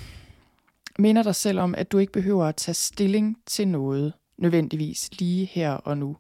minder 0.99 1.23
dig 1.23 1.35
selv 1.35 1.59
om, 1.61 1.75
at 1.75 1.93
du 1.93 1.99
ikke 1.99 2.13
behøver 2.13 2.45
at 2.45 2.57
tage 2.57 2.75
stilling 2.75 3.37
til 3.47 3.69
noget 3.69 4.13
nødvendigvis 4.39 5.19
lige 5.19 5.45
her 5.45 5.73
og 5.73 5.99
nu. 5.99 6.17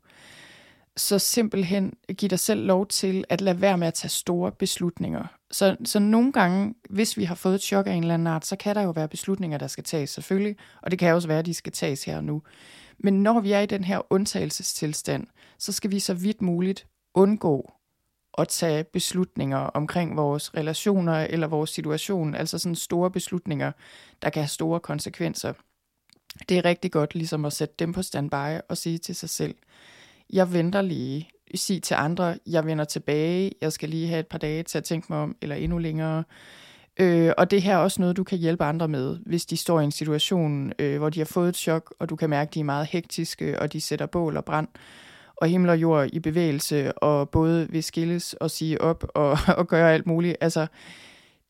Så 1.01 1.19
simpelthen 1.19 1.95
give 2.17 2.29
dig 2.29 2.39
selv 2.39 2.67
lov 2.67 2.87
til 2.87 3.25
at 3.29 3.41
lade 3.41 3.61
være 3.61 3.79
med 3.79 3.87
at 3.87 3.95
tage 3.95 4.09
store 4.09 4.53
beslutninger 4.53 5.27
Så, 5.51 5.77
så 5.85 5.99
nogle 5.99 6.33
gange, 6.33 6.75
hvis 6.91 7.17
vi 7.17 7.25
har 7.25 7.35
fået 7.35 7.55
et 7.55 7.63
chok 7.63 7.87
af 7.87 7.93
en 7.93 8.03
eller 8.03 8.15
anden 8.15 8.27
art, 8.27 8.47
så 8.47 8.57
kan 8.57 8.77
der 8.77 8.83
jo 8.83 8.91
være 8.91 9.09
beslutninger, 9.09 9.59
der 9.59 9.67
skal 9.67 9.85
tages 9.85 10.11
selvfølgelig, 10.11 10.57
og 10.83 10.91
det 10.91 10.99
kan 10.99 11.15
også 11.15 11.29
være, 11.29 11.39
at 11.39 11.47
de 11.47 11.55
skal 11.55 11.73
tages 11.73 12.05
her 12.05 12.17
og 12.17 12.25
nu. 12.25 12.43
Men 12.99 13.23
når 13.23 13.41
vi 13.41 13.53
er 13.53 13.61
i 13.61 13.67
den 13.67 13.85
her 13.85 14.13
undtagelsestilstand, 14.13 15.27
så 15.59 15.73
skal 15.73 15.91
vi 15.91 15.99
så 15.99 16.15
vidt 16.15 16.43
muligt 16.43 16.87
undgå 17.15 17.73
at 18.39 18.49
tage 18.49 18.85
beslutninger 18.85 19.59
omkring 19.59 20.17
vores 20.17 20.55
relationer 20.55 21.15
eller 21.15 21.47
vores 21.47 21.71
situation, 21.71 22.35
altså 22.35 22.59
sådan 22.59 22.77
store 22.77 23.11
beslutninger, 23.11 23.73
der 24.23 24.31
kan 24.31 24.43
have 24.43 24.49
store 24.49 24.81
konsekvenser. 24.81 25.53
Det 26.49 26.59
er 26.59 26.65
rigtig 26.65 26.93
godt 26.93 27.15
ligesom 27.15 27.45
at 27.45 27.53
sætte 27.53 27.75
dem 27.79 27.93
på 27.93 28.03
standby 28.03 28.61
og 28.69 28.77
sige 28.77 28.99
til 28.99 29.15
sig 29.15 29.31
selv, 29.31 29.55
jeg 30.33 30.53
venter 30.53 30.83
lige, 30.83 31.31
sig 31.55 31.83
til 31.83 31.95
andre, 31.95 32.37
jeg 32.47 32.66
vender 32.66 32.85
tilbage, 32.85 33.53
jeg 33.61 33.73
skal 33.73 33.88
lige 33.88 34.09
have 34.09 34.21
et 34.21 34.27
par 34.27 34.38
dage 34.38 34.62
til 34.62 34.79
at 34.79 34.85
tænke 34.85 35.07
mig 35.11 35.19
om, 35.19 35.37
eller 35.43 35.57
endnu 35.57 35.79
længere. 35.79 36.25
Øh, 37.01 37.33
og 37.38 37.51
det 37.51 37.62
her 37.62 37.75
er 37.75 37.79
også 37.79 38.01
noget, 38.01 38.16
du 38.16 38.25
kan 38.25 38.38
hjælpe 38.38 38.64
andre 38.64 38.88
med, 38.88 39.19
hvis 39.27 39.47
de 39.47 39.57
står 39.57 39.81
i 39.81 39.85
en 39.85 39.90
situation, 39.90 40.73
øh, 40.79 40.99
hvor 40.99 41.11
de 41.11 41.21
har 41.21 41.25
fået 41.25 41.49
et 41.49 41.57
chok, 41.57 41.95
og 41.99 42.09
du 42.09 42.16
kan 42.16 42.31
mærke, 42.31 42.49
at 42.49 42.55
de 42.55 42.61
er 42.61 42.64
meget 42.64 42.87
hektiske, 42.87 43.61
og 43.61 43.73
de 43.73 43.81
sætter 43.81 44.07
bål 44.07 44.37
og 44.37 44.45
brand 44.45 44.69
og 45.37 45.49
himmel 45.49 45.71
og 45.71 45.81
jord 45.81 46.09
i 46.12 46.21
bevægelse, 46.21 46.93
og 46.93 47.31
både 47.31 47.69
vil 47.71 47.85
skilles 47.85 48.35
og 48.35 48.51
sige 48.51 48.81
op 48.81 49.05
og, 49.14 49.38
og 49.59 49.69
gøre 49.69 49.93
alt 49.93 50.07
muligt. 50.07 50.37
Altså, 50.40 50.66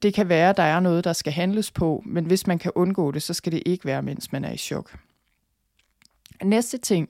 det 0.02 0.14
kan 0.14 0.28
være, 0.28 0.50
at 0.50 0.56
der 0.56 0.62
er 0.62 0.80
noget, 0.80 1.04
der 1.04 1.12
skal 1.12 1.32
handles 1.32 1.70
på, 1.70 2.02
men 2.06 2.24
hvis 2.24 2.46
man 2.46 2.58
kan 2.58 2.72
undgå 2.74 3.10
det, 3.10 3.22
så 3.22 3.34
skal 3.34 3.52
det 3.52 3.62
ikke 3.66 3.84
være, 3.84 4.02
mens 4.02 4.32
man 4.32 4.44
er 4.44 4.52
i 4.52 4.56
chok. 4.56 4.98
Næste 6.42 6.78
ting, 6.78 7.08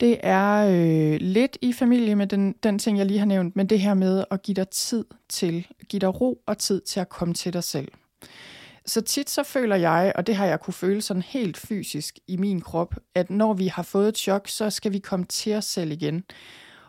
det 0.00 0.18
er 0.22 0.66
øh, 0.66 1.20
lidt 1.20 1.58
i 1.60 1.72
familie 1.72 2.16
med 2.16 2.26
den, 2.26 2.54
den 2.62 2.78
ting, 2.78 2.98
jeg 2.98 3.06
lige 3.06 3.18
har 3.18 3.26
nævnt, 3.26 3.56
men 3.56 3.66
det 3.66 3.80
her 3.80 3.94
med 3.94 4.24
at 4.30 4.42
give 4.42 4.54
dig 4.54 4.68
tid 4.68 5.04
til, 5.28 5.66
give 5.88 6.00
dig 6.00 6.20
ro 6.20 6.42
og 6.46 6.58
tid 6.58 6.80
til 6.80 7.00
at 7.00 7.08
komme 7.08 7.34
til 7.34 7.52
dig 7.52 7.64
selv. 7.64 7.88
Så 8.86 9.00
tit 9.00 9.30
så 9.30 9.42
føler 9.42 9.76
jeg, 9.76 10.12
og 10.14 10.26
det 10.26 10.36
har 10.36 10.46
jeg 10.46 10.60
kunne 10.60 10.74
føle 10.74 11.02
sådan 11.02 11.22
helt 11.22 11.56
fysisk 11.56 12.18
i 12.28 12.36
min 12.36 12.60
krop, 12.60 12.94
at 13.14 13.30
når 13.30 13.54
vi 13.54 13.66
har 13.66 13.82
fået 13.82 14.08
et 14.08 14.18
chok, 14.18 14.48
så 14.48 14.70
skal 14.70 14.92
vi 14.92 14.98
komme 14.98 15.26
til 15.26 15.54
os 15.54 15.64
selv 15.64 15.92
igen. 15.92 16.24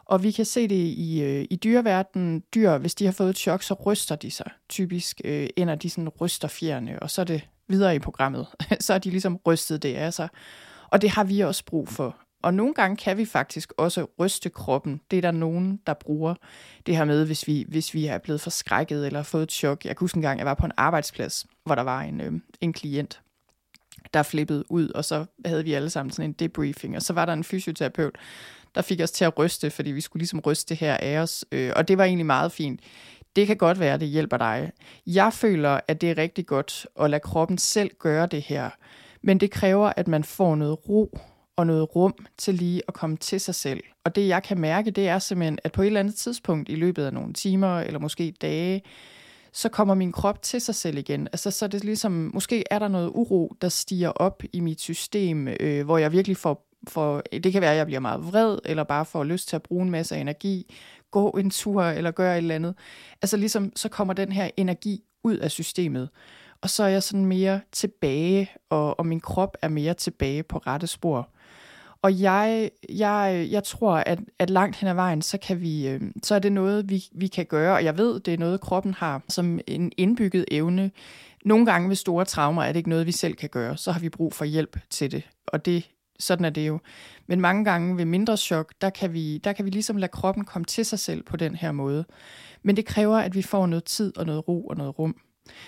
Og 0.05 0.23
vi 0.23 0.31
kan 0.31 0.45
se 0.45 0.67
det 0.67 0.75
i, 0.75 1.21
øh, 1.21 1.45
i 1.49 1.55
dyreverdenen. 1.55 2.43
Dyr, 2.55 2.77
hvis 2.77 2.95
de 2.95 3.05
har 3.05 3.11
fået 3.11 3.29
et 3.29 3.37
chok, 3.37 3.63
så 3.63 3.73
ryster 3.73 4.15
de 4.15 4.31
sig. 4.31 4.51
Typisk 4.69 5.21
øh, 5.25 5.49
ender 5.57 5.75
de 5.75 5.89
sådan 5.89 6.09
ryster 6.09 6.47
fjerne, 6.47 6.99
og 6.99 7.11
så 7.11 7.21
er 7.21 7.25
det 7.25 7.47
videre 7.67 7.95
i 7.95 7.99
programmet. 7.99 8.47
så 8.79 8.93
er 8.93 8.97
de 8.97 9.09
ligesom 9.09 9.39
rystet 9.47 9.83
det 9.83 9.95
af 9.95 10.13
sig. 10.13 10.29
Og 10.91 11.01
det 11.01 11.09
har 11.09 11.23
vi 11.23 11.39
også 11.39 11.65
brug 11.65 11.89
for. 11.89 12.22
Og 12.43 12.53
nogle 12.53 12.73
gange 12.73 12.97
kan 12.97 13.17
vi 13.17 13.25
faktisk 13.25 13.73
også 13.77 14.05
ryste 14.19 14.49
kroppen. 14.49 15.01
Det 15.11 15.17
er 15.17 15.21
der 15.21 15.31
nogen, 15.31 15.79
der 15.87 15.93
bruger 15.93 16.35
det 16.85 16.97
her 16.97 17.05
med, 17.05 17.25
hvis 17.25 17.47
vi, 17.47 17.65
hvis 17.67 17.93
vi 17.93 18.05
er 18.05 18.17
blevet 18.17 18.41
forskrækket 18.41 19.05
eller 19.05 19.23
fået 19.23 19.43
et 19.43 19.51
chok. 19.51 19.85
Jeg 19.85 19.95
kan 19.95 20.03
huske 20.03 20.17
en 20.17 20.21
gang, 20.21 20.39
jeg 20.39 20.45
var 20.45 20.53
på 20.53 20.65
en 20.65 20.71
arbejdsplads, 20.77 21.45
hvor 21.65 21.75
der 21.75 21.81
var 21.81 22.01
en, 22.01 22.21
øh, 22.21 22.31
en 22.61 22.73
klient, 22.73 23.21
der 24.13 24.23
flippede 24.23 24.71
ud, 24.71 24.89
og 24.89 25.05
så 25.05 25.25
havde 25.45 25.63
vi 25.63 25.73
alle 25.73 25.89
sammen 25.89 26.11
sådan 26.11 26.29
en 26.29 26.33
debriefing, 26.33 26.95
og 26.95 27.01
så 27.01 27.13
var 27.13 27.25
der 27.25 27.33
en 27.33 27.43
fysioterapeut, 27.43 28.17
der 28.75 28.81
fik 28.81 29.01
os 29.01 29.11
til 29.11 29.25
at 29.25 29.37
ryste, 29.37 29.69
fordi 29.69 29.91
vi 29.91 30.01
skulle 30.01 30.21
ligesom 30.21 30.39
ryste 30.39 30.69
det 30.69 30.77
her 30.77 30.97
af 30.97 31.17
os, 31.17 31.45
øh, 31.51 31.71
og 31.75 31.87
det 31.87 31.97
var 31.97 32.03
egentlig 32.03 32.25
meget 32.25 32.51
fint. 32.51 32.81
Det 33.35 33.47
kan 33.47 33.57
godt 33.57 33.79
være, 33.79 33.93
at 33.93 33.99
det 33.99 34.07
hjælper 34.07 34.37
dig. 34.37 34.71
Jeg 35.07 35.33
føler, 35.33 35.79
at 35.87 36.01
det 36.01 36.11
er 36.11 36.17
rigtig 36.17 36.45
godt 36.45 36.87
at 36.99 37.09
lade 37.09 37.19
kroppen 37.19 37.57
selv 37.57 37.91
gøre 37.99 38.27
det 38.27 38.41
her, 38.41 38.69
men 39.21 39.37
det 39.37 39.51
kræver, 39.51 39.93
at 39.97 40.07
man 40.07 40.23
får 40.23 40.55
noget 40.55 40.89
ro 40.89 41.19
og 41.55 41.67
noget 41.67 41.95
rum 41.95 42.13
til 42.37 42.53
lige 42.53 42.81
at 42.87 42.93
komme 42.93 43.17
til 43.17 43.39
sig 43.39 43.55
selv. 43.55 43.83
Og 44.03 44.15
det 44.15 44.27
jeg 44.27 44.43
kan 44.43 44.59
mærke, 44.59 44.91
det 44.91 45.07
er 45.07 45.19
simpelthen, 45.19 45.59
at 45.63 45.71
på 45.71 45.81
et 45.81 45.85
eller 45.85 45.99
andet 45.99 46.15
tidspunkt 46.15 46.69
i 46.69 46.75
løbet 46.75 47.05
af 47.05 47.13
nogle 47.13 47.33
timer, 47.33 47.79
eller 47.79 47.99
måske 47.99 48.33
dage, 48.41 48.81
så 49.53 49.69
kommer 49.69 49.93
min 49.93 50.11
krop 50.11 50.41
til 50.41 50.61
sig 50.61 50.75
selv 50.75 50.97
igen. 50.97 51.27
Altså 51.27 51.51
så 51.51 51.65
er 51.65 51.69
det 51.69 51.83
ligesom, 51.83 52.31
måske 52.33 52.63
er 52.71 52.79
der 52.79 52.87
noget 52.87 53.11
uro, 53.13 53.55
der 53.61 53.69
stiger 53.69 54.09
op 54.09 54.43
i 54.53 54.59
mit 54.59 54.81
system, 54.81 55.47
øh, 55.47 55.85
hvor 55.85 55.97
jeg 55.97 56.11
virkelig 56.11 56.37
får, 56.37 56.67
får, 56.87 57.21
det 57.43 57.51
kan 57.51 57.61
være, 57.61 57.71
at 57.71 57.77
jeg 57.77 57.85
bliver 57.85 57.99
meget 57.99 58.25
vred, 58.25 58.57
eller 58.65 58.83
bare 58.83 59.05
får 59.05 59.23
lyst 59.23 59.47
til 59.47 59.55
at 59.55 59.63
bruge 59.63 59.83
en 59.83 59.91
masse 59.91 60.17
energi, 60.17 60.73
gå 61.11 61.29
en 61.29 61.49
tur, 61.49 61.83
eller 61.83 62.11
gøre 62.11 62.33
et 62.33 62.37
eller 62.37 62.55
andet. 62.55 62.75
Altså 63.21 63.37
ligesom, 63.37 63.71
så 63.75 63.89
kommer 63.89 64.13
den 64.13 64.31
her 64.31 64.49
energi 64.57 65.03
ud 65.23 65.37
af 65.37 65.51
systemet. 65.51 66.09
Og 66.61 66.69
så 66.69 66.83
er 66.83 66.87
jeg 66.87 67.03
sådan 67.03 67.25
mere 67.25 67.61
tilbage, 67.71 68.51
og, 68.69 68.99
og 68.99 69.05
min 69.05 69.19
krop 69.19 69.57
er 69.61 69.67
mere 69.67 69.93
tilbage 69.93 70.43
på 70.43 70.57
rette 70.57 70.87
spor. 70.87 71.29
Og 72.03 72.21
jeg, 72.21 72.71
jeg, 72.89 73.47
jeg 73.51 73.63
tror, 73.63 73.95
at, 73.95 74.19
at 74.39 74.49
langt 74.49 74.75
hen 74.75 74.89
ad 74.89 74.93
vejen, 74.93 75.21
så, 75.21 75.37
kan 75.37 75.61
vi, 75.61 75.87
øh, 75.87 76.01
så 76.23 76.35
er 76.35 76.39
det 76.39 76.51
noget, 76.51 76.89
vi, 76.89 77.03
vi 77.11 77.27
kan 77.27 77.45
gøre, 77.45 77.75
og 77.75 77.83
jeg 77.83 77.97
ved, 77.97 78.19
det 78.19 78.33
er 78.33 78.37
noget, 78.37 78.61
kroppen 78.61 78.93
har 78.93 79.21
som 79.29 79.59
en 79.67 79.91
indbygget 79.97 80.45
evne. 80.51 80.91
Nogle 81.45 81.65
gange 81.65 81.89
ved 81.89 81.95
store 81.95 82.25
traumer 82.25 82.63
er 82.63 82.67
det 82.67 82.77
ikke 82.77 82.89
noget, 82.89 83.07
vi 83.07 83.11
selv 83.11 83.35
kan 83.35 83.49
gøre, 83.49 83.77
så 83.77 83.91
har 83.91 83.99
vi 83.99 84.09
brug 84.09 84.33
for 84.33 84.45
hjælp 84.45 84.79
til 84.89 85.11
det, 85.11 85.23
og 85.47 85.65
det, 85.65 85.89
sådan 86.19 86.45
er 86.45 86.49
det 86.49 86.67
jo. 86.67 86.79
Men 87.27 87.41
mange 87.41 87.65
gange 87.65 87.97
ved 87.97 88.05
mindre 88.05 88.37
chok, 88.37 88.73
der 88.81 88.89
kan, 88.89 89.13
vi, 89.13 89.37
der 89.37 89.53
kan 89.53 89.65
vi 89.65 89.69
ligesom 89.69 89.97
lade 89.97 90.11
kroppen 90.11 90.45
komme 90.45 90.65
til 90.65 90.85
sig 90.85 90.99
selv 90.99 91.23
på 91.23 91.37
den 91.37 91.55
her 91.55 91.71
måde. 91.71 92.05
Men 92.63 92.75
det 92.75 92.85
kræver, 92.85 93.17
at 93.17 93.35
vi 93.35 93.41
får 93.41 93.65
noget 93.65 93.83
tid 93.83 94.17
og 94.17 94.25
noget 94.25 94.47
ro 94.47 94.65
og 94.67 94.77
noget 94.77 94.99
rum. 94.99 95.15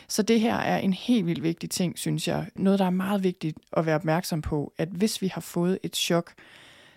Så 0.07 0.21
det 0.21 0.39
her 0.39 0.55
er 0.55 0.77
en 0.77 0.93
helt 0.93 1.25
vildt 1.25 1.43
vigtig 1.43 1.69
ting, 1.69 1.99
synes 1.99 2.27
jeg. 2.27 2.47
Noget, 2.55 2.79
der 2.79 2.85
er 2.85 2.89
meget 2.89 3.23
vigtigt 3.23 3.57
at 3.77 3.85
være 3.85 3.95
opmærksom 3.95 4.41
på, 4.41 4.73
at 4.77 4.87
hvis 4.87 5.21
vi 5.21 5.27
har 5.27 5.41
fået 5.41 5.79
et 5.83 5.95
chok, 5.95 6.33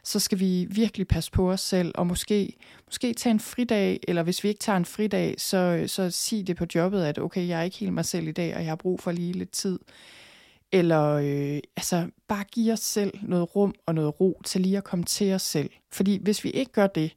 så 0.04 0.18
skal 0.18 0.40
vi 0.40 0.66
virkelig 0.70 1.08
passe 1.08 1.30
på 1.30 1.52
os 1.52 1.60
selv, 1.60 1.92
og 1.94 2.06
måske, 2.06 2.52
måske 2.86 3.14
tage 3.14 3.30
en 3.30 3.40
fridag, 3.40 4.00
eller 4.08 4.22
hvis 4.22 4.44
vi 4.44 4.48
ikke 4.48 4.60
tager 4.60 4.76
en 4.76 4.84
fridag, 4.84 5.34
så, 5.38 5.84
så 5.86 6.10
sig 6.10 6.46
det 6.46 6.56
på 6.56 6.66
jobbet, 6.74 7.04
at 7.04 7.18
okay, 7.18 7.48
jeg 7.48 7.58
er 7.58 7.62
ikke 7.62 7.76
helt 7.76 7.92
mig 7.92 8.04
selv 8.04 8.28
i 8.28 8.32
dag, 8.32 8.54
og 8.54 8.60
jeg 8.60 8.70
har 8.70 8.76
brug 8.76 9.00
for 9.00 9.12
lige 9.12 9.32
lidt 9.32 9.50
tid. 9.50 9.78
Eller 10.72 11.12
øh, 11.12 11.60
altså, 11.76 12.10
bare 12.28 12.44
give 12.44 12.72
os 12.72 12.80
selv 12.80 13.12
noget 13.22 13.56
rum 13.56 13.74
og 13.86 13.94
noget 13.94 14.20
ro 14.20 14.40
til 14.44 14.60
lige 14.60 14.76
at 14.76 14.84
komme 14.84 15.04
til 15.04 15.32
os 15.32 15.42
selv. 15.42 15.70
Fordi 15.92 16.18
hvis 16.22 16.44
vi 16.44 16.50
ikke 16.50 16.72
gør 16.72 16.86
det, 16.86 17.16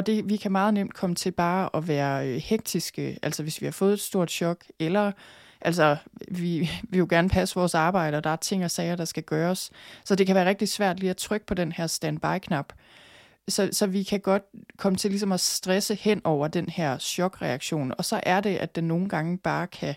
og 0.00 0.06
det, 0.06 0.28
vi 0.28 0.36
kan 0.36 0.52
meget 0.52 0.74
nemt 0.74 0.94
komme 0.94 1.16
til 1.16 1.30
bare 1.30 1.70
at 1.74 1.88
være 1.88 2.28
øh, 2.28 2.36
hektiske, 2.36 3.18
altså 3.22 3.42
hvis 3.42 3.60
vi 3.60 3.66
har 3.66 3.70
fået 3.72 3.92
et 3.92 4.00
stort 4.00 4.30
chok, 4.30 4.64
eller 4.78 5.12
altså 5.60 5.96
vi 6.28 6.40
vi 6.40 6.70
vil 6.88 6.98
jo 6.98 7.06
gerne 7.10 7.28
passe 7.28 7.54
vores 7.54 7.74
arbejde, 7.74 8.16
og 8.16 8.24
der 8.24 8.30
er 8.30 8.36
ting 8.36 8.64
og 8.64 8.70
sager, 8.70 8.96
der 8.96 9.04
skal 9.04 9.22
gøres. 9.22 9.70
Så 10.04 10.14
det 10.14 10.26
kan 10.26 10.36
være 10.36 10.48
rigtig 10.48 10.68
svært 10.68 11.00
lige 11.00 11.10
at 11.10 11.16
trykke 11.16 11.46
på 11.46 11.54
den 11.54 11.72
her 11.72 11.86
standby-knap. 11.86 12.72
Så, 13.48 13.68
så 13.72 13.86
vi 13.86 14.02
kan 14.02 14.20
godt 14.20 14.42
komme 14.78 14.98
til 14.98 15.10
ligesom 15.10 15.32
at 15.32 15.40
stresse 15.40 15.94
hen 15.94 16.20
over 16.24 16.48
den 16.48 16.68
her 16.68 16.98
chokreaktion, 16.98 17.92
og 17.98 18.04
så 18.04 18.20
er 18.22 18.40
det, 18.40 18.56
at 18.56 18.76
den 18.76 18.84
nogle 18.84 19.08
gange 19.08 19.38
bare 19.38 19.66
kan, 19.66 19.94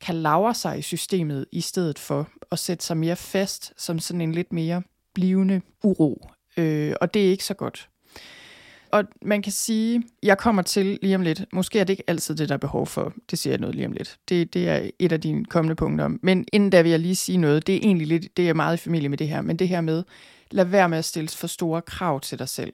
kan 0.00 0.14
lavre 0.14 0.54
sig 0.54 0.78
i 0.78 0.82
systemet, 0.82 1.46
i 1.52 1.60
stedet 1.60 1.98
for 1.98 2.28
at 2.50 2.58
sætte 2.58 2.84
sig 2.84 2.96
mere 2.96 3.16
fast 3.16 3.72
som 3.76 3.98
sådan 3.98 4.20
en 4.20 4.32
lidt 4.32 4.52
mere 4.52 4.82
blivende 5.14 5.60
uro. 5.82 6.28
Øh, 6.56 6.94
og 7.00 7.14
det 7.14 7.26
er 7.26 7.30
ikke 7.30 7.44
så 7.44 7.54
godt 7.54 7.88
og 8.92 9.04
man 9.22 9.42
kan 9.42 9.52
sige, 9.52 10.02
jeg 10.22 10.38
kommer 10.38 10.62
til 10.62 10.98
lige 11.02 11.14
om 11.14 11.22
lidt, 11.22 11.44
måske 11.52 11.80
er 11.80 11.84
det 11.84 11.92
ikke 11.92 12.04
altid 12.06 12.34
det, 12.34 12.48
der 12.48 12.54
er 12.54 12.58
behov 12.58 12.86
for, 12.86 13.12
det 13.30 13.38
siger 13.38 13.52
jeg 13.52 13.60
noget 13.60 13.74
lige 13.74 13.86
om 13.86 13.92
lidt. 13.92 14.18
Det, 14.28 14.54
det 14.54 14.68
er 14.68 14.90
et 14.98 15.12
af 15.12 15.20
dine 15.20 15.44
kommende 15.44 15.74
punkter. 15.74 16.08
Men 16.22 16.44
inden 16.52 16.70
da 16.70 16.82
vil 16.82 16.90
jeg 16.90 17.00
lige 17.00 17.16
sige 17.16 17.38
noget, 17.38 17.66
det 17.66 17.74
er 17.74 17.80
egentlig 17.82 18.06
lidt, 18.06 18.36
det 18.36 18.48
er 18.48 18.54
meget 18.54 18.74
i 18.74 18.80
familie 18.80 19.08
med 19.08 19.18
det 19.18 19.28
her, 19.28 19.42
men 19.42 19.56
det 19.56 19.68
her 19.68 19.80
med, 19.80 20.04
lad 20.50 20.64
være 20.64 20.88
med 20.88 20.98
at 20.98 21.04
stille 21.04 21.28
for 21.28 21.46
store 21.46 21.82
krav 21.82 22.20
til 22.20 22.38
dig 22.38 22.48
selv. 22.48 22.72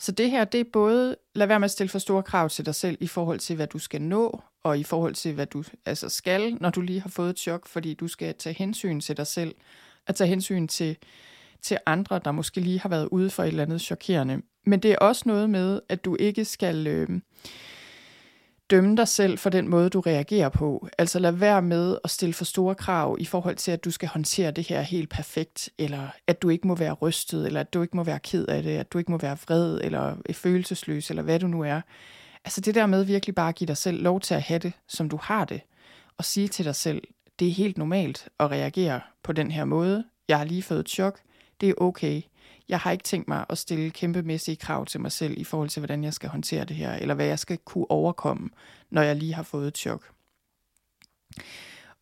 Så 0.00 0.12
det 0.12 0.30
her, 0.30 0.44
det 0.44 0.60
er 0.60 0.64
både, 0.72 1.16
lad 1.34 1.46
være 1.46 1.60
med 1.60 1.64
at 1.64 1.70
stille 1.70 1.90
for 1.90 1.98
store 1.98 2.22
krav 2.22 2.48
til 2.48 2.66
dig 2.66 2.74
selv 2.74 2.96
i 3.00 3.06
forhold 3.06 3.38
til, 3.38 3.56
hvad 3.56 3.66
du 3.66 3.78
skal 3.78 4.02
nå, 4.02 4.42
og 4.64 4.78
i 4.78 4.84
forhold 4.84 5.14
til, 5.14 5.32
hvad 5.34 5.46
du 5.46 5.64
altså 5.86 6.08
skal, 6.08 6.56
når 6.60 6.70
du 6.70 6.80
lige 6.80 7.00
har 7.00 7.08
fået 7.08 7.30
et 7.30 7.38
chok, 7.38 7.66
fordi 7.66 7.94
du 7.94 8.08
skal 8.08 8.34
tage 8.34 8.54
hensyn 8.58 9.00
til 9.00 9.16
dig 9.16 9.26
selv, 9.26 9.54
at 10.06 10.14
tage 10.14 10.28
hensyn 10.28 10.68
til, 10.68 10.96
til 11.62 11.78
andre, 11.86 12.20
der 12.24 12.32
måske 12.32 12.60
lige 12.60 12.80
har 12.80 12.88
været 12.88 13.08
ude 13.10 13.30
for 13.30 13.42
et 13.42 13.48
eller 13.48 13.62
andet 13.62 13.80
chokerende. 13.80 14.42
Men 14.66 14.80
det 14.80 14.92
er 14.92 14.98
også 14.98 15.22
noget 15.26 15.50
med, 15.50 15.80
at 15.88 16.04
du 16.04 16.16
ikke 16.20 16.44
skal 16.44 16.86
øh, 16.86 17.08
dømme 18.70 18.96
dig 18.96 19.08
selv 19.08 19.38
for 19.38 19.50
den 19.50 19.68
måde, 19.68 19.90
du 19.90 20.00
reagerer 20.00 20.48
på. 20.48 20.88
Altså 20.98 21.18
lad 21.18 21.32
være 21.32 21.62
med 21.62 21.98
at 22.04 22.10
stille 22.10 22.32
for 22.32 22.44
store 22.44 22.74
krav 22.74 23.16
i 23.20 23.24
forhold 23.24 23.56
til, 23.56 23.70
at 23.70 23.84
du 23.84 23.90
skal 23.90 24.08
håndtere 24.08 24.50
det 24.50 24.68
her 24.68 24.80
helt 24.80 25.10
perfekt, 25.10 25.70
eller 25.78 26.08
at 26.26 26.42
du 26.42 26.48
ikke 26.48 26.66
må 26.66 26.74
være 26.74 26.92
rystet, 26.92 27.46
eller 27.46 27.60
at 27.60 27.74
du 27.74 27.82
ikke 27.82 27.96
må 27.96 28.04
være 28.04 28.18
ked 28.18 28.46
af 28.46 28.62
det, 28.62 28.76
at 28.76 28.92
du 28.92 28.98
ikke 28.98 29.10
må 29.10 29.18
være 29.18 29.38
vred, 29.46 29.80
eller 29.82 30.16
følelsesløs, 30.32 31.10
eller 31.10 31.22
hvad 31.22 31.38
du 31.38 31.46
nu 31.46 31.60
er. 31.60 31.80
Altså 32.44 32.60
det 32.60 32.74
der 32.74 32.86
med 32.86 33.04
virkelig 33.04 33.34
bare 33.34 33.48
at 33.48 33.54
give 33.54 33.68
dig 33.68 33.76
selv 33.76 34.02
lov 34.02 34.20
til 34.20 34.34
at 34.34 34.42
have 34.42 34.58
det, 34.58 34.72
som 34.88 35.08
du 35.08 35.18
har 35.22 35.44
det, 35.44 35.60
og 36.18 36.24
sige 36.24 36.48
til 36.48 36.64
dig 36.64 36.74
selv, 36.74 37.02
det 37.38 37.48
er 37.48 37.52
helt 37.52 37.78
normalt 37.78 38.28
at 38.40 38.50
reagere 38.50 39.00
på 39.22 39.32
den 39.32 39.50
her 39.50 39.64
måde. 39.64 40.04
Jeg 40.28 40.38
har 40.38 40.44
lige 40.44 40.62
fået 40.62 40.80
et 40.80 40.88
chok. 40.88 41.20
Det 41.60 41.68
er 41.68 41.74
okay 41.76 42.22
jeg 42.68 42.78
har 42.78 42.90
ikke 42.90 43.04
tænkt 43.04 43.28
mig 43.28 43.44
at 43.48 43.58
stille 43.58 43.90
kæmpemæssige 43.90 44.56
krav 44.56 44.86
til 44.86 45.00
mig 45.00 45.12
selv 45.12 45.34
i 45.36 45.44
forhold 45.44 45.68
til, 45.68 45.80
hvordan 45.80 46.04
jeg 46.04 46.14
skal 46.14 46.28
håndtere 46.28 46.64
det 46.64 46.76
her, 46.76 46.92
eller 46.92 47.14
hvad 47.14 47.26
jeg 47.26 47.38
skal 47.38 47.58
kunne 47.58 47.90
overkomme, 47.90 48.50
når 48.90 49.02
jeg 49.02 49.16
lige 49.16 49.34
har 49.34 49.42
fået 49.42 49.68
et 49.68 49.78
chok. 49.78 50.10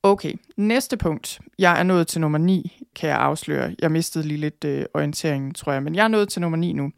Okay, 0.03 0.33
næste 0.57 0.97
punkt. 0.97 1.41
Jeg 1.59 1.79
er 1.79 1.83
nået 1.83 2.07
til 2.07 2.21
nummer 2.21 2.39
9, 2.39 2.83
kan 2.95 3.09
jeg 3.09 3.19
afsløre. 3.19 3.75
Jeg 3.83 3.93
mistede 3.93 4.29
lige 4.29 4.41
lidt 4.41 4.65
øh, 4.65 4.85
orienteringen, 4.95 5.55
tror 5.55 5.73
jeg, 5.73 5.83
men 5.83 5.95
jeg 5.95 6.05
er 6.05 6.09
nået 6.09 6.29
til 6.29 6.41
nummer 6.41 6.59
9 6.59 6.73
nu. 6.73 6.93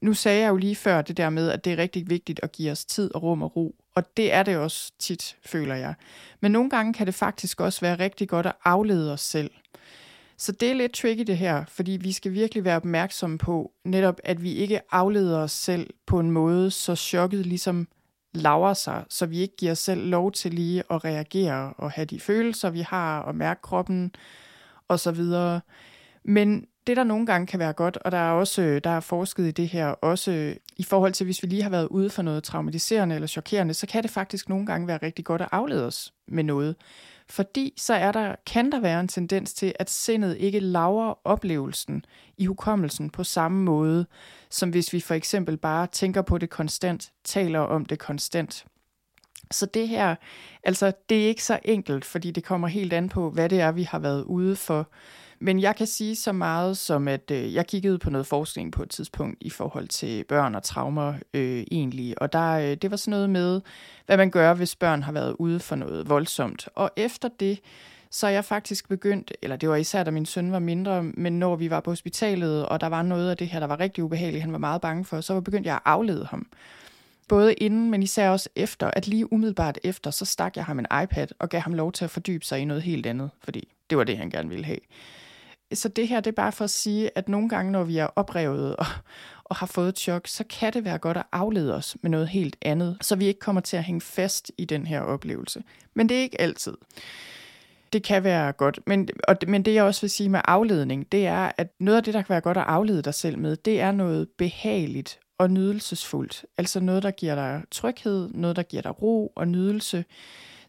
Nu 0.00 0.14
sagde 0.14 0.40
jeg 0.40 0.48
jo 0.48 0.56
lige 0.56 0.76
før 0.76 1.02
det 1.02 1.16
der 1.16 1.30
med, 1.30 1.50
at 1.50 1.64
det 1.64 1.72
er 1.72 1.76
rigtig 1.76 2.10
vigtigt 2.10 2.40
at 2.42 2.52
give 2.52 2.70
os 2.70 2.84
tid 2.84 3.14
og 3.14 3.22
rum 3.22 3.42
og 3.42 3.56
ro 3.56 3.74
Og 3.94 4.16
det 4.16 4.32
er 4.32 4.42
det 4.42 4.56
også 4.56 4.92
tit, 4.98 5.36
føler 5.46 5.74
jeg. 5.74 5.94
Men 6.40 6.52
nogle 6.52 6.70
gange 6.70 6.92
kan 6.92 7.06
det 7.06 7.14
faktisk 7.14 7.60
også 7.60 7.80
være 7.80 7.98
rigtig 7.98 8.28
godt 8.28 8.46
at 8.46 8.56
aflede 8.64 9.12
os 9.12 9.20
selv. 9.20 9.50
Så 10.40 10.52
det 10.52 10.70
er 10.70 10.74
lidt 10.74 10.92
tricky 10.92 11.22
det 11.22 11.38
her, 11.38 11.64
fordi 11.68 11.92
vi 12.00 12.12
skal 12.12 12.32
virkelig 12.32 12.64
være 12.64 12.76
opmærksomme 12.76 13.38
på 13.38 13.72
netop, 13.84 14.20
at 14.24 14.42
vi 14.42 14.52
ikke 14.52 14.80
afleder 14.90 15.38
os 15.38 15.52
selv 15.52 15.90
på 16.06 16.20
en 16.20 16.30
måde, 16.30 16.70
så 16.70 16.96
chokket 16.96 17.46
ligesom 17.46 17.88
laver 18.34 18.74
sig, 18.74 19.04
så 19.08 19.26
vi 19.26 19.38
ikke 19.38 19.56
giver 19.56 19.72
os 19.72 19.78
selv 19.78 20.06
lov 20.06 20.32
til 20.32 20.54
lige 20.54 20.82
at 20.90 21.04
reagere 21.04 21.72
og 21.72 21.90
have 21.90 22.04
de 22.04 22.20
følelser, 22.20 22.70
vi 22.70 22.80
har, 22.80 23.20
og 23.20 23.34
mærke 23.34 23.62
kroppen 23.62 24.14
og 24.88 25.00
så 25.00 25.10
videre. 25.10 25.60
Men 26.24 26.66
det, 26.86 26.96
der 26.96 27.04
nogle 27.04 27.26
gange 27.26 27.46
kan 27.46 27.58
være 27.58 27.72
godt, 27.72 27.96
og 27.96 28.12
der 28.12 28.18
er 28.18 28.32
også 28.32 28.80
der 28.84 28.90
er 28.90 29.00
forsket 29.00 29.46
i 29.46 29.50
det 29.50 29.68
her, 29.68 29.86
også 29.86 30.54
i 30.76 30.82
forhold 30.82 31.12
til, 31.12 31.24
hvis 31.24 31.42
vi 31.42 31.48
lige 31.48 31.62
har 31.62 31.70
været 31.70 31.88
ude 31.88 32.10
for 32.10 32.22
noget 32.22 32.44
traumatiserende 32.44 33.14
eller 33.14 33.28
chokerende, 33.28 33.74
så 33.74 33.86
kan 33.86 34.02
det 34.02 34.10
faktisk 34.10 34.48
nogle 34.48 34.66
gange 34.66 34.86
være 34.86 34.98
rigtig 35.02 35.24
godt 35.24 35.42
at 35.42 35.48
aflede 35.52 35.86
os 35.86 36.12
med 36.28 36.44
noget. 36.44 36.76
Fordi 37.30 37.74
så 37.76 37.94
er 37.94 38.12
der, 38.12 38.34
kan 38.46 38.72
der 38.72 38.80
være 38.80 39.00
en 39.00 39.08
tendens 39.08 39.54
til, 39.54 39.72
at 39.78 39.90
sindet 39.90 40.36
ikke 40.36 40.60
laver 40.60 41.14
oplevelsen 41.24 42.04
i 42.38 42.46
hukommelsen 42.46 43.10
på 43.10 43.24
samme 43.24 43.64
måde, 43.64 44.06
som 44.50 44.70
hvis 44.70 44.92
vi 44.92 45.00
for 45.00 45.14
eksempel 45.14 45.56
bare 45.56 45.86
tænker 45.86 46.22
på 46.22 46.38
det 46.38 46.50
konstant, 46.50 47.12
taler 47.24 47.60
om 47.60 47.84
det 47.84 47.98
konstant. 47.98 48.64
Så 49.50 49.66
det 49.66 49.88
her, 49.88 50.14
altså 50.62 50.92
det 51.08 51.24
er 51.24 51.28
ikke 51.28 51.44
så 51.44 51.58
enkelt, 51.64 52.04
fordi 52.04 52.30
det 52.30 52.44
kommer 52.44 52.68
helt 52.68 52.92
an 52.92 53.08
på, 53.08 53.30
hvad 53.30 53.48
det 53.48 53.60
er, 53.60 53.72
vi 53.72 53.82
har 53.82 53.98
været 53.98 54.24
ude 54.24 54.56
for. 54.56 54.88
Men 55.42 55.60
jeg 55.60 55.76
kan 55.76 55.86
sige 55.86 56.16
så 56.16 56.32
meget 56.32 56.76
som, 56.76 57.08
at 57.08 57.30
øh, 57.30 57.54
jeg 57.54 57.66
kiggede 57.66 57.98
på 57.98 58.10
noget 58.10 58.26
forskning 58.26 58.72
på 58.72 58.82
et 58.82 58.90
tidspunkt 58.90 59.38
i 59.40 59.50
forhold 59.50 59.88
til 59.88 60.24
børn 60.24 60.54
og 60.54 60.62
traumer 60.62 61.14
øh, 61.34 61.64
egentlig, 61.70 62.22
og 62.22 62.32
der, 62.32 62.50
øh, 62.50 62.76
det 62.76 62.90
var 62.90 62.96
sådan 62.96 63.10
noget 63.10 63.30
med, 63.30 63.60
hvad 64.06 64.16
man 64.16 64.30
gør, 64.30 64.54
hvis 64.54 64.76
børn 64.76 65.02
har 65.02 65.12
været 65.12 65.36
ude 65.38 65.60
for 65.60 65.76
noget 65.76 66.08
voldsomt. 66.08 66.68
Og 66.74 66.90
efter 66.96 67.28
det, 67.40 67.60
så 68.10 68.26
er 68.26 68.30
jeg 68.30 68.44
faktisk 68.44 68.88
begyndt, 68.88 69.32
eller 69.42 69.56
det 69.56 69.68
var 69.68 69.76
især 69.76 70.04
da 70.04 70.10
min 70.10 70.26
søn 70.26 70.52
var 70.52 70.58
mindre, 70.58 71.02
men 71.02 71.38
når 71.38 71.56
vi 71.56 71.70
var 71.70 71.80
på 71.80 71.90
hospitalet, 71.90 72.66
og 72.66 72.80
der 72.80 72.86
var 72.86 73.02
noget 73.02 73.30
af 73.30 73.36
det 73.36 73.48
her, 73.48 73.60
der 73.60 73.66
var 73.66 73.80
rigtig 73.80 74.04
ubehageligt, 74.04 74.42
han 74.42 74.52
var 74.52 74.58
meget 74.58 74.80
bange 74.80 75.04
for, 75.04 75.20
så 75.20 75.32
var 75.34 75.40
begyndt 75.40 75.66
jeg 75.66 75.74
at 75.74 75.82
aflede 75.84 76.26
ham. 76.26 76.46
Både 77.28 77.54
inden, 77.54 77.90
men 77.90 78.02
især 78.02 78.30
også 78.30 78.48
efter, 78.56 78.90
at 78.90 79.08
lige 79.08 79.32
umiddelbart 79.32 79.78
efter, 79.84 80.10
så 80.10 80.24
stak 80.24 80.56
jeg 80.56 80.64
ham 80.64 80.78
en 80.78 80.86
iPad 81.02 81.26
og 81.38 81.48
gav 81.48 81.60
ham 81.60 81.74
lov 81.74 81.92
til 81.92 82.04
at 82.04 82.10
fordybe 82.10 82.44
sig 82.44 82.60
i 82.60 82.64
noget 82.64 82.82
helt 82.82 83.06
andet, 83.06 83.30
fordi 83.44 83.68
det 83.90 83.98
var 83.98 84.04
det, 84.04 84.18
han 84.18 84.30
gerne 84.30 84.48
ville 84.48 84.64
have. 84.64 84.78
Så 85.72 85.88
det 85.88 86.08
her, 86.08 86.20
det 86.20 86.30
er 86.30 86.34
bare 86.34 86.52
for 86.52 86.64
at 86.64 86.70
sige, 86.70 87.10
at 87.14 87.28
nogle 87.28 87.48
gange, 87.48 87.72
når 87.72 87.84
vi 87.84 87.98
er 87.98 88.06
oprevet 88.16 88.76
og, 88.76 88.86
og 89.44 89.56
har 89.56 89.66
fået 89.66 89.88
et 89.88 89.98
chok, 89.98 90.28
så 90.28 90.44
kan 90.44 90.72
det 90.72 90.84
være 90.84 90.98
godt 90.98 91.16
at 91.16 91.26
aflede 91.32 91.74
os 91.74 91.96
med 92.02 92.10
noget 92.10 92.28
helt 92.28 92.56
andet, 92.62 92.96
så 93.00 93.16
vi 93.16 93.26
ikke 93.26 93.40
kommer 93.40 93.60
til 93.60 93.76
at 93.76 93.84
hænge 93.84 94.00
fast 94.00 94.52
i 94.58 94.64
den 94.64 94.86
her 94.86 95.00
oplevelse. 95.00 95.62
Men 95.94 96.08
det 96.08 96.16
er 96.16 96.20
ikke 96.20 96.40
altid. 96.40 96.74
Det 97.92 98.02
kan 98.02 98.24
være 98.24 98.52
godt, 98.52 98.80
men, 98.86 99.08
og, 99.28 99.36
men 99.48 99.62
det 99.64 99.74
jeg 99.74 99.84
også 99.84 100.00
vil 100.00 100.10
sige 100.10 100.28
med 100.28 100.40
afledning, 100.44 101.12
det 101.12 101.26
er, 101.26 101.52
at 101.58 101.68
noget 101.80 101.96
af 101.96 102.04
det, 102.04 102.14
der 102.14 102.22
kan 102.22 102.28
være 102.28 102.40
godt 102.40 102.56
at 102.56 102.64
aflede 102.66 103.02
dig 103.02 103.14
selv 103.14 103.38
med, 103.38 103.56
det 103.56 103.80
er 103.80 103.92
noget 103.92 104.28
behageligt 104.38 105.18
og 105.38 105.50
nydelsesfuldt. 105.50 106.44
Altså 106.58 106.80
noget, 106.80 107.02
der 107.02 107.10
giver 107.10 107.34
dig 107.34 107.62
tryghed, 107.70 108.28
noget, 108.34 108.56
der 108.56 108.62
giver 108.62 108.82
dig 108.82 109.02
ro 109.02 109.32
og 109.36 109.48
nydelse. 109.48 110.04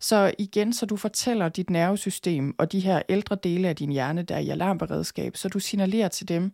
Så 0.01 0.33
igen, 0.37 0.73
så 0.73 0.85
du 0.85 0.97
fortæller 0.97 1.49
dit 1.49 1.69
nervesystem 1.69 2.55
og 2.57 2.71
de 2.71 2.79
her 2.79 3.01
ældre 3.09 3.37
dele 3.43 3.67
af 3.69 3.75
din 3.75 3.91
hjerne, 3.91 4.21
der 4.21 4.35
er 4.35 4.39
i 4.39 4.49
alarmberedskab, 4.49 5.37
så 5.37 5.49
du 5.49 5.59
signalerer 5.59 6.07
til 6.07 6.27
dem, 6.27 6.51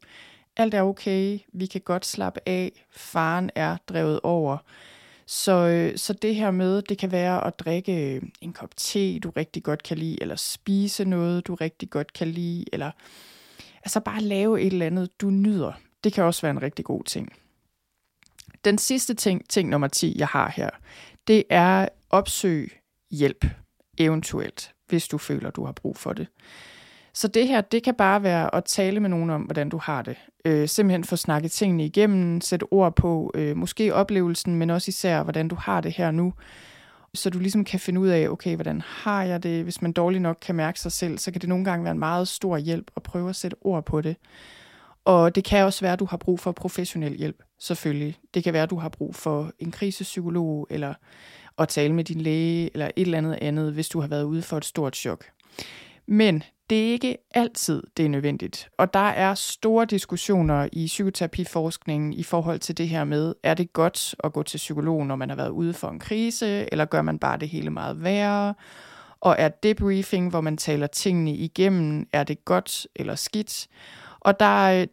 alt 0.57 0.73
er 0.73 0.81
okay, 0.81 1.39
vi 1.53 1.65
kan 1.65 1.81
godt 1.81 2.05
slappe 2.05 2.39
af, 2.45 2.85
faren 2.91 3.49
er 3.55 3.77
drevet 3.87 4.19
over. 4.23 4.57
Så, 5.25 5.51
øh, 5.51 5.97
så 5.97 6.13
det 6.13 6.35
her 6.35 6.51
med, 6.51 6.81
det 6.81 6.97
kan 6.97 7.11
være 7.11 7.47
at 7.47 7.59
drikke 7.59 8.15
øh, 8.15 8.21
en 8.41 8.53
kop 8.53 8.77
te, 8.77 9.19
du 9.19 9.29
rigtig 9.29 9.63
godt 9.63 9.83
kan 9.83 9.97
lide, 9.97 10.21
eller 10.21 10.35
spise 10.35 11.05
noget, 11.05 11.47
du 11.47 11.55
rigtig 11.55 11.89
godt 11.89 12.13
kan 12.13 12.27
lide, 12.27 12.65
eller 12.73 12.91
altså 13.83 13.99
bare 13.99 14.21
lave 14.21 14.61
et 14.61 14.73
eller 14.73 14.85
andet, 14.85 15.21
du 15.21 15.29
nyder. 15.29 15.71
Det 16.03 16.13
kan 16.13 16.23
også 16.23 16.41
være 16.41 16.51
en 16.51 16.61
rigtig 16.61 16.85
god 16.85 17.03
ting. 17.03 17.33
Den 18.65 18.77
sidste 18.77 19.13
ting, 19.13 19.49
ting 19.49 19.69
nummer 19.69 19.87
10, 19.87 20.15
jeg 20.17 20.27
har 20.27 20.53
her, 20.55 20.69
det 21.27 21.43
er 21.49 21.87
opsøg 22.09 22.71
hjælp, 23.11 23.45
eventuelt, 23.97 24.71
hvis 24.87 25.07
du 25.07 25.17
føler, 25.17 25.49
du 25.49 25.65
har 25.65 25.71
brug 25.71 25.97
for 25.97 26.13
det. 26.13 26.27
Så 27.13 27.27
det 27.27 27.47
her, 27.47 27.61
det 27.61 27.83
kan 27.83 27.95
bare 27.95 28.23
være 28.23 28.55
at 28.55 28.63
tale 28.65 28.99
med 28.99 29.09
nogen 29.09 29.29
om, 29.29 29.41
hvordan 29.41 29.69
du 29.69 29.77
har 29.77 30.01
det. 30.01 30.15
Øh, 30.45 30.67
simpelthen 30.67 31.03
få 31.03 31.15
snakket 31.15 31.51
tingene 31.51 31.85
igennem, 31.85 32.41
sætte 32.41 32.73
ord 32.73 32.95
på, 32.95 33.31
øh, 33.35 33.57
måske 33.57 33.93
oplevelsen, 33.93 34.55
men 34.55 34.69
også 34.69 34.89
især, 34.89 35.23
hvordan 35.23 35.47
du 35.47 35.55
har 35.55 35.81
det 35.81 35.91
her 35.91 36.11
nu. 36.11 36.33
Så 37.13 37.29
du 37.29 37.39
ligesom 37.39 37.65
kan 37.65 37.79
finde 37.79 37.99
ud 37.99 38.07
af, 38.07 38.29
okay, 38.29 38.55
hvordan 38.55 38.81
har 38.81 39.23
jeg 39.23 39.43
det? 39.43 39.63
Hvis 39.63 39.81
man 39.81 39.91
dårligt 39.91 40.21
nok 40.21 40.37
kan 40.41 40.55
mærke 40.55 40.79
sig 40.79 40.91
selv, 40.91 41.17
så 41.17 41.31
kan 41.31 41.41
det 41.41 41.49
nogle 41.49 41.65
gange 41.65 41.83
være 41.83 41.91
en 41.91 41.99
meget 41.99 42.27
stor 42.27 42.57
hjælp 42.57 42.91
at 42.95 43.03
prøve 43.03 43.29
at 43.29 43.35
sætte 43.35 43.57
ord 43.61 43.85
på 43.85 44.01
det. 44.01 44.15
Og 45.05 45.35
det 45.35 45.43
kan 45.43 45.65
også 45.65 45.81
være, 45.81 45.93
at 45.93 45.99
du 45.99 46.05
har 46.05 46.17
brug 46.17 46.39
for 46.39 46.51
professionel 46.51 47.17
hjælp, 47.17 47.43
selvfølgelig. 47.59 48.17
Det 48.33 48.43
kan 48.43 48.53
være, 48.53 48.63
at 48.63 48.69
du 48.69 48.79
har 48.79 48.89
brug 48.89 49.15
for 49.15 49.51
en 49.59 49.71
krisepsykolog, 49.71 50.67
eller 50.69 50.93
at 51.57 51.67
tale 51.67 51.93
med 51.93 52.03
din 52.03 52.21
læge, 52.21 52.69
eller 52.73 52.85
et 52.85 53.01
eller 53.01 53.17
andet 53.17 53.37
andet, 53.41 53.73
hvis 53.73 53.89
du 53.89 54.01
har 54.01 54.07
været 54.07 54.23
ude 54.23 54.41
for 54.41 54.57
et 54.57 54.65
stort 54.65 54.95
chok. 54.95 55.25
Men 56.07 56.43
det 56.69 56.87
er 56.87 56.91
ikke 56.91 57.17
altid, 57.35 57.83
det 57.97 58.05
er 58.05 58.09
nødvendigt. 58.09 58.69
Og 58.77 58.93
der 58.93 58.99
er 58.99 59.33
store 59.33 59.85
diskussioner 59.85 60.69
i 60.73 60.85
psykoterapiforskningen 60.85 62.13
i 62.13 62.23
forhold 62.23 62.59
til 62.59 62.77
det 62.77 62.89
her 62.89 63.03
med, 63.03 63.33
er 63.43 63.53
det 63.53 63.73
godt 63.73 64.15
at 64.23 64.33
gå 64.33 64.43
til 64.43 64.57
psykolog, 64.57 65.05
når 65.05 65.15
man 65.15 65.29
har 65.29 65.35
været 65.35 65.49
ude 65.49 65.73
for 65.73 65.89
en 65.89 65.99
krise, 65.99 66.67
eller 66.71 66.85
gør 66.85 67.01
man 67.01 67.19
bare 67.19 67.37
det 67.37 67.49
hele 67.49 67.69
meget 67.69 68.03
værre? 68.03 68.53
Og 69.19 69.35
er 69.39 69.47
debriefing, 69.47 70.29
hvor 70.29 70.41
man 70.41 70.57
taler 70.57 70.87
tingene 70.87 71.35
igennem, 71.35 72.07
er 72.13 72.23
det 72.23 72.45
godt 72.45 72.87
eller 72.95 73.15
skidt? 73.15 73.67
Og 74.19 74.39
der, 74.39 74.85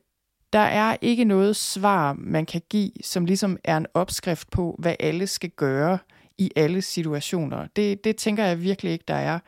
der 0.52 0.58
er 0.58 0.96
ikke 1.00 1.24
noget 1.24 1.56
svar, 1.56 2.16
man 2.18 2.46
kan 2.46 2.62
give, 2.70 2.90
som 3.02 3.24
ligesom 3.24 3.58
er 3.64 3.76
en 3.76 3.86
opskrift 3.94 4.50
på, 4.50 4.76
hvad 4.78 4.94
alle 5.00 5.26
skal 5.26 5.50
gøre 5.50 5.98
i 6.38 6.50
alle 6.56 6.82
situationer. 6.82 7.66
Det, 7.76 8.04
det 8.04 8.16
tænker 8.16 8.44
jeg 8.44 8.62
virkelig 8.62 8.92
ikke, 8.92 9.04
der 9.08 9.14
er. 9.14 9.38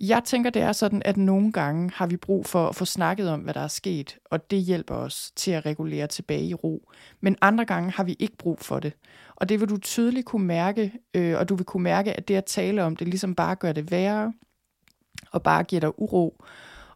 Jeg 0.00 0.22
tænker, 0.24 0.50
det 0.50 0.62
er 0.62 0.72
sådan, 0.72 1.02
at 1.04 1.16
nogle 1.16 1.52
gange 1.52 1.90
har 1.94 2.06
vi 2.06 2.16
brug 2.16 2.46
for 2.46 2.68
at 2.68 2.74
få 2.74 2.84
snakket 2.84 3.30
om, 3.30 3.40
hvad 3.40 3.54
der 3.54 3.60
er 3.60 3.68
sket, 3.68 4.18
og 4.24 4.50
det 4.50 4.58
hjælper 4.58 4.94
os 4.94 5.32
til 5.36 5.50
at 5.50 5.66
regulere 5.66 6.06
tilbage 6.06 6.46
i 6.46 6.54
ro. 6.54 6.88
Men 7.20 7.36
andre 7.40 7.64
gange 7.64 7.90
har 7.90 8.04
vi 8.04 8.16
ikke 8.18 8.36
brug 8.36 8.58
for 8.60 8.80
det. 8.80 8.92
Og 9.36 9.48
det 9.48 9.60
vil 9.60 9.68
du 9.68 9.78
tydeligt 9.78 10.26
kunne 10.26 10.46
mærke, 10.46 10.92
øh, 11.14 11.38
og 11.38 11.48
du 11.48 11.54
vil 11.54 11.64
kunne 11.64 11.82
mærke, 11.82 12.12
at 12.12 12.28
det 12.28 12.34
at 12.34 12.44
tale 12.44 12.84
om 12.84 12.96
det 12.96 13.08
ligesom 13.08 13.34
bare 13.34 13.54
gør 13.54 13.72
det 13.72 13.90
værre, 13.90 14.32
og 15.32 15.42
bare 15.42 15.64
giver 15.64 15.80
dig 15.80 16.00
uro, 16.00 16.44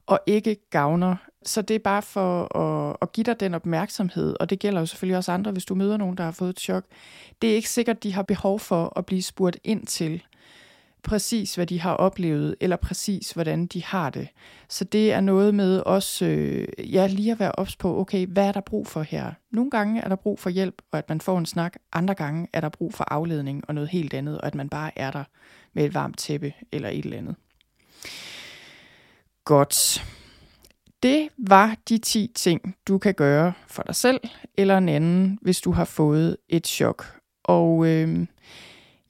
og 0.07 0.21
ikke 0.27 0.57
gavner 0.71 1.17
så 1.49 1.63
det 1.63 1.75
er 1.75 1.79
bare 1.79 2.03
for 2.03 2.57
at, 2.57 2.97
at 3.03 3.13
give 3.13 3.25
dig 3.25 3.41
den 3.41 3.55
opmærksomhed, 3.55 4.37
og 4.41 4.51
det 4.51 4.59
gælder 4.59 4.81
jo 4.81 4.87
selvfølgelig 4.87 5.17
også 5.17 5.33
andre, 5.33 5.51
hvis 5.51 5.65
du 5.65 5.75
møder 5.75 5.97
nogen, 5.97 6.17
der 6.17 6.25
har 6.25 6.31
fået 6.31 6.51
et 6.51 6.61
chok. 6.61 6.85
Det 7.43 7.51
er 7.51 7.55
ikke 7.55 7.71
sikkert, 7.71 8.03
de 8.03 8.13
har 8.13 8.23
behov 8.23 8.61
for 8.61 8.99
at 8.99 9.07
blive 9.07 9.23
spurgt 9.23 9.59
ind 9.65 9.87
til 9.87 10.23
præcis, 11.03 11.55
hvad 11.55 11.67
de 11.67 11.81
har 11.81 11.95
oplevet, 11.95 12.55
eller 12.61 12.77
præcis, 12.77 13.31
hvordan 13.31 13.67
de 13.67 13.85
har 13.85 14.11
det. 14.11 14.29
Så 14.69 14.85
det 14.85 15.13
er 15.13 15.21
noget 15.21 15.55
med 15.55 15.83
også, 15.87 16.25
øh, 16.25 16.69
ja, 16.95 17.07
lige 17.07 17.33
at 17.33 17.41
være 17.41 17.53
ops 17.53 17.77
på, 17.77 18.01
okay, 18.01 18.27
hvad 18.27 18.49
er 18.49 18.53
der 18.53 18.61
brug 18.61 18.87
for 18.87 19.03
her? 19.03 19.33
Nogle 19.51 19.71
gange 19.71 20.01
er 20.01 20.09
der 20.09 20.17
brug 20.17 20.39
for 20.39 20.51
hjælp, 20.51 20.83
og 20.93 20.99
at 20.99 21.09
man 21.09 21.21
får 21.21 21.39
en 21.39 21.47
snak. 21.47 21.77
Andre 21.93 22.15
gange 22.15 22.49
er 22.53 22.61
der 22.61 22.69
brug 22.69 22.95
for 22.95 23.05
afledning 23.05 23.63
og 23.69 23.75
noget 23.75 23.91
helt 23.91 24.15
andet, 24.15 24.41
og 24.41 24.47
at 24.47 24.55
man 24.55 24.69
bare 24.69 24.99
er 24.99 25.11
der 25.11 25.25
med 25.73 25.85
et 25.85 25.95
varmt 25.95 26.19
tæppe 26.19 26.53
eller 26.73 26.89
et 26.89 27.05
eller 27.05 27.19
andet. 27.19 27.35
Godt. 29.47 30.05
Det 31.03 31.29
var 31.39 31.77
de 31.89 31.99
10 31.99 32.31
ting, 32.35 32.77
du 32.89 32.99
kan 32.99 33.15
gøre 33.15 33.53
for 33.67 33.83
dig 33.83 33.95
selv 33.95 34.21
eller 34.59 34.79
en 34.79 34.89
anden, 34.89 35.39
hvis 35.43 35.61
du 35.61 35.73
har 35.73 35.85
fået 35.85 36.37
et 36.49 36.67
chok. 36.67 37.19
Og 37.45 37.87
øh, 37.87 38.27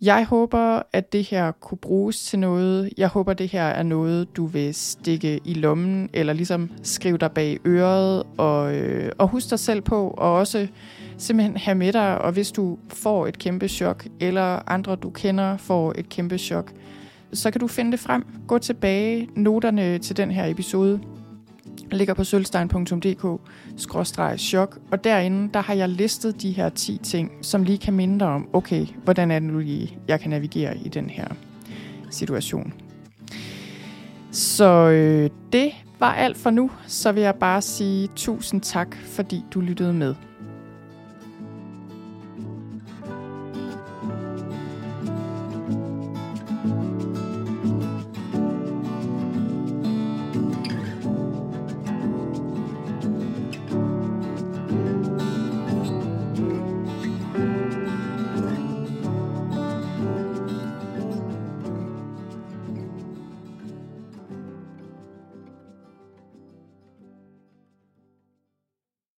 jeg 0.00 0.26
håber, 0.26 0.82
at 0.92 1.12
det 1.12 1.24
her 1.24 1.52
kunne 1.52 1.78
bruges 1.78 2.24
til 2.24 2.38
noget. 2.38 2.92
Jeg 2.96 3.08
håber, 3.08 3.32
det 3.32 3.48
her 3.48 3.62
er 3.62 3.82
noget, 3.82 4.36
du 4.36 4.46
vil 4.46 4.74
stikke 4.74 5.40
i 5.44 5.54
lommen, 5.54 6.10
eller 6.12 6.32
ligesom 6.32 6.70
skrive 6.82 7.18
dig 7.18 7.32
bag 7.32 7.58
øret, 7.66 8.22
og, 8.38 8.74
øh, 8.74 9.12
og 9.18 9.28
huske 9.28 9.50
dig 9.50 9.58
selv 9.58 9.80
på, 9.80 10.08
og 10.10 10.32
også 10.32 10.68
simpelthen 11.18 11.56
have 11.56 11.74
med 11.74 11.92
dig, 11.92 12.18
og 12.18 12.32
hvis 12.32 12.52
du 12.52 12.78
får 12.88 13.26
et 13.26 13.38
kæmpe 13.38 13.68
chok, 13.68 14.06
eller 14.20 14.70
andre 14.70 14.96
du 14.96 15.10
kender 15.10 15.56
får 15.56 15.94
et 15.98 16.08
kæmpe 16.08 16.38
chok, 16.38 16.72
så 17.36 17.50
kan 17.50 17.60
du 17.60 17.66
finde 17.66 17.92
det 17.92 18.00
frem. 18.00 18.26
Gå 18.46 18.58
tilbage, 18.58 19.28
noterne 19.36 19.98
til 19.98 20.16
den 20.16 20.30
her 20.30 20.46
episode 20.46 21.00
ligger 21.92 22.14
på 22.14 22.24
sølvstein.dk-chok, 22.24 24.78
og 24.90 25.04
derinde, 25.04 25.50
der 25.54 25.60
har 25.60 25.74
jeg 25.74 25.88
listet 25.88 26.42
de 26.42 26.52
her 26.52 26.68
10 26.68 26.98
ting, 27.02 27.32
som 27.42 27.62
lige 27.62 27.78
kan 27.78 27.94
minde 27.94 28.18
dig 28.18 28.28
om, 28.28 28.48
okay, 28.52 28.86
hvordan 29.04 29.30
er 29.30 29.38
det 29.38 29.48
nu 29.48 29.58
lige, 29.58 29.98
jeg 30.08 30.20
kan 30.20 30.30
navigere 30.30 30.78
i 30.78 30.88
den 30.88 31.10
her 31.10 31.28
situation. 32.10 32.72
Så 34.30 34.88
øh, 34.88 35.30
det 35.52 35.72
var 36.00 36.14
alt 36.14 36.36
for 36.36 36.50
nu, 36.50 36.70
så 36.86 37.12
vil 37.12 37.22
jeg 37.22 37.34
bare 37.34 37.62
sige 37.62 38.08
tusind 38.16 38.60
tak, 38.60 38.96
fordi 38.96 39.44
du 39.54 39.60
lyttede 39.60 39.92
med. 39.92 40.14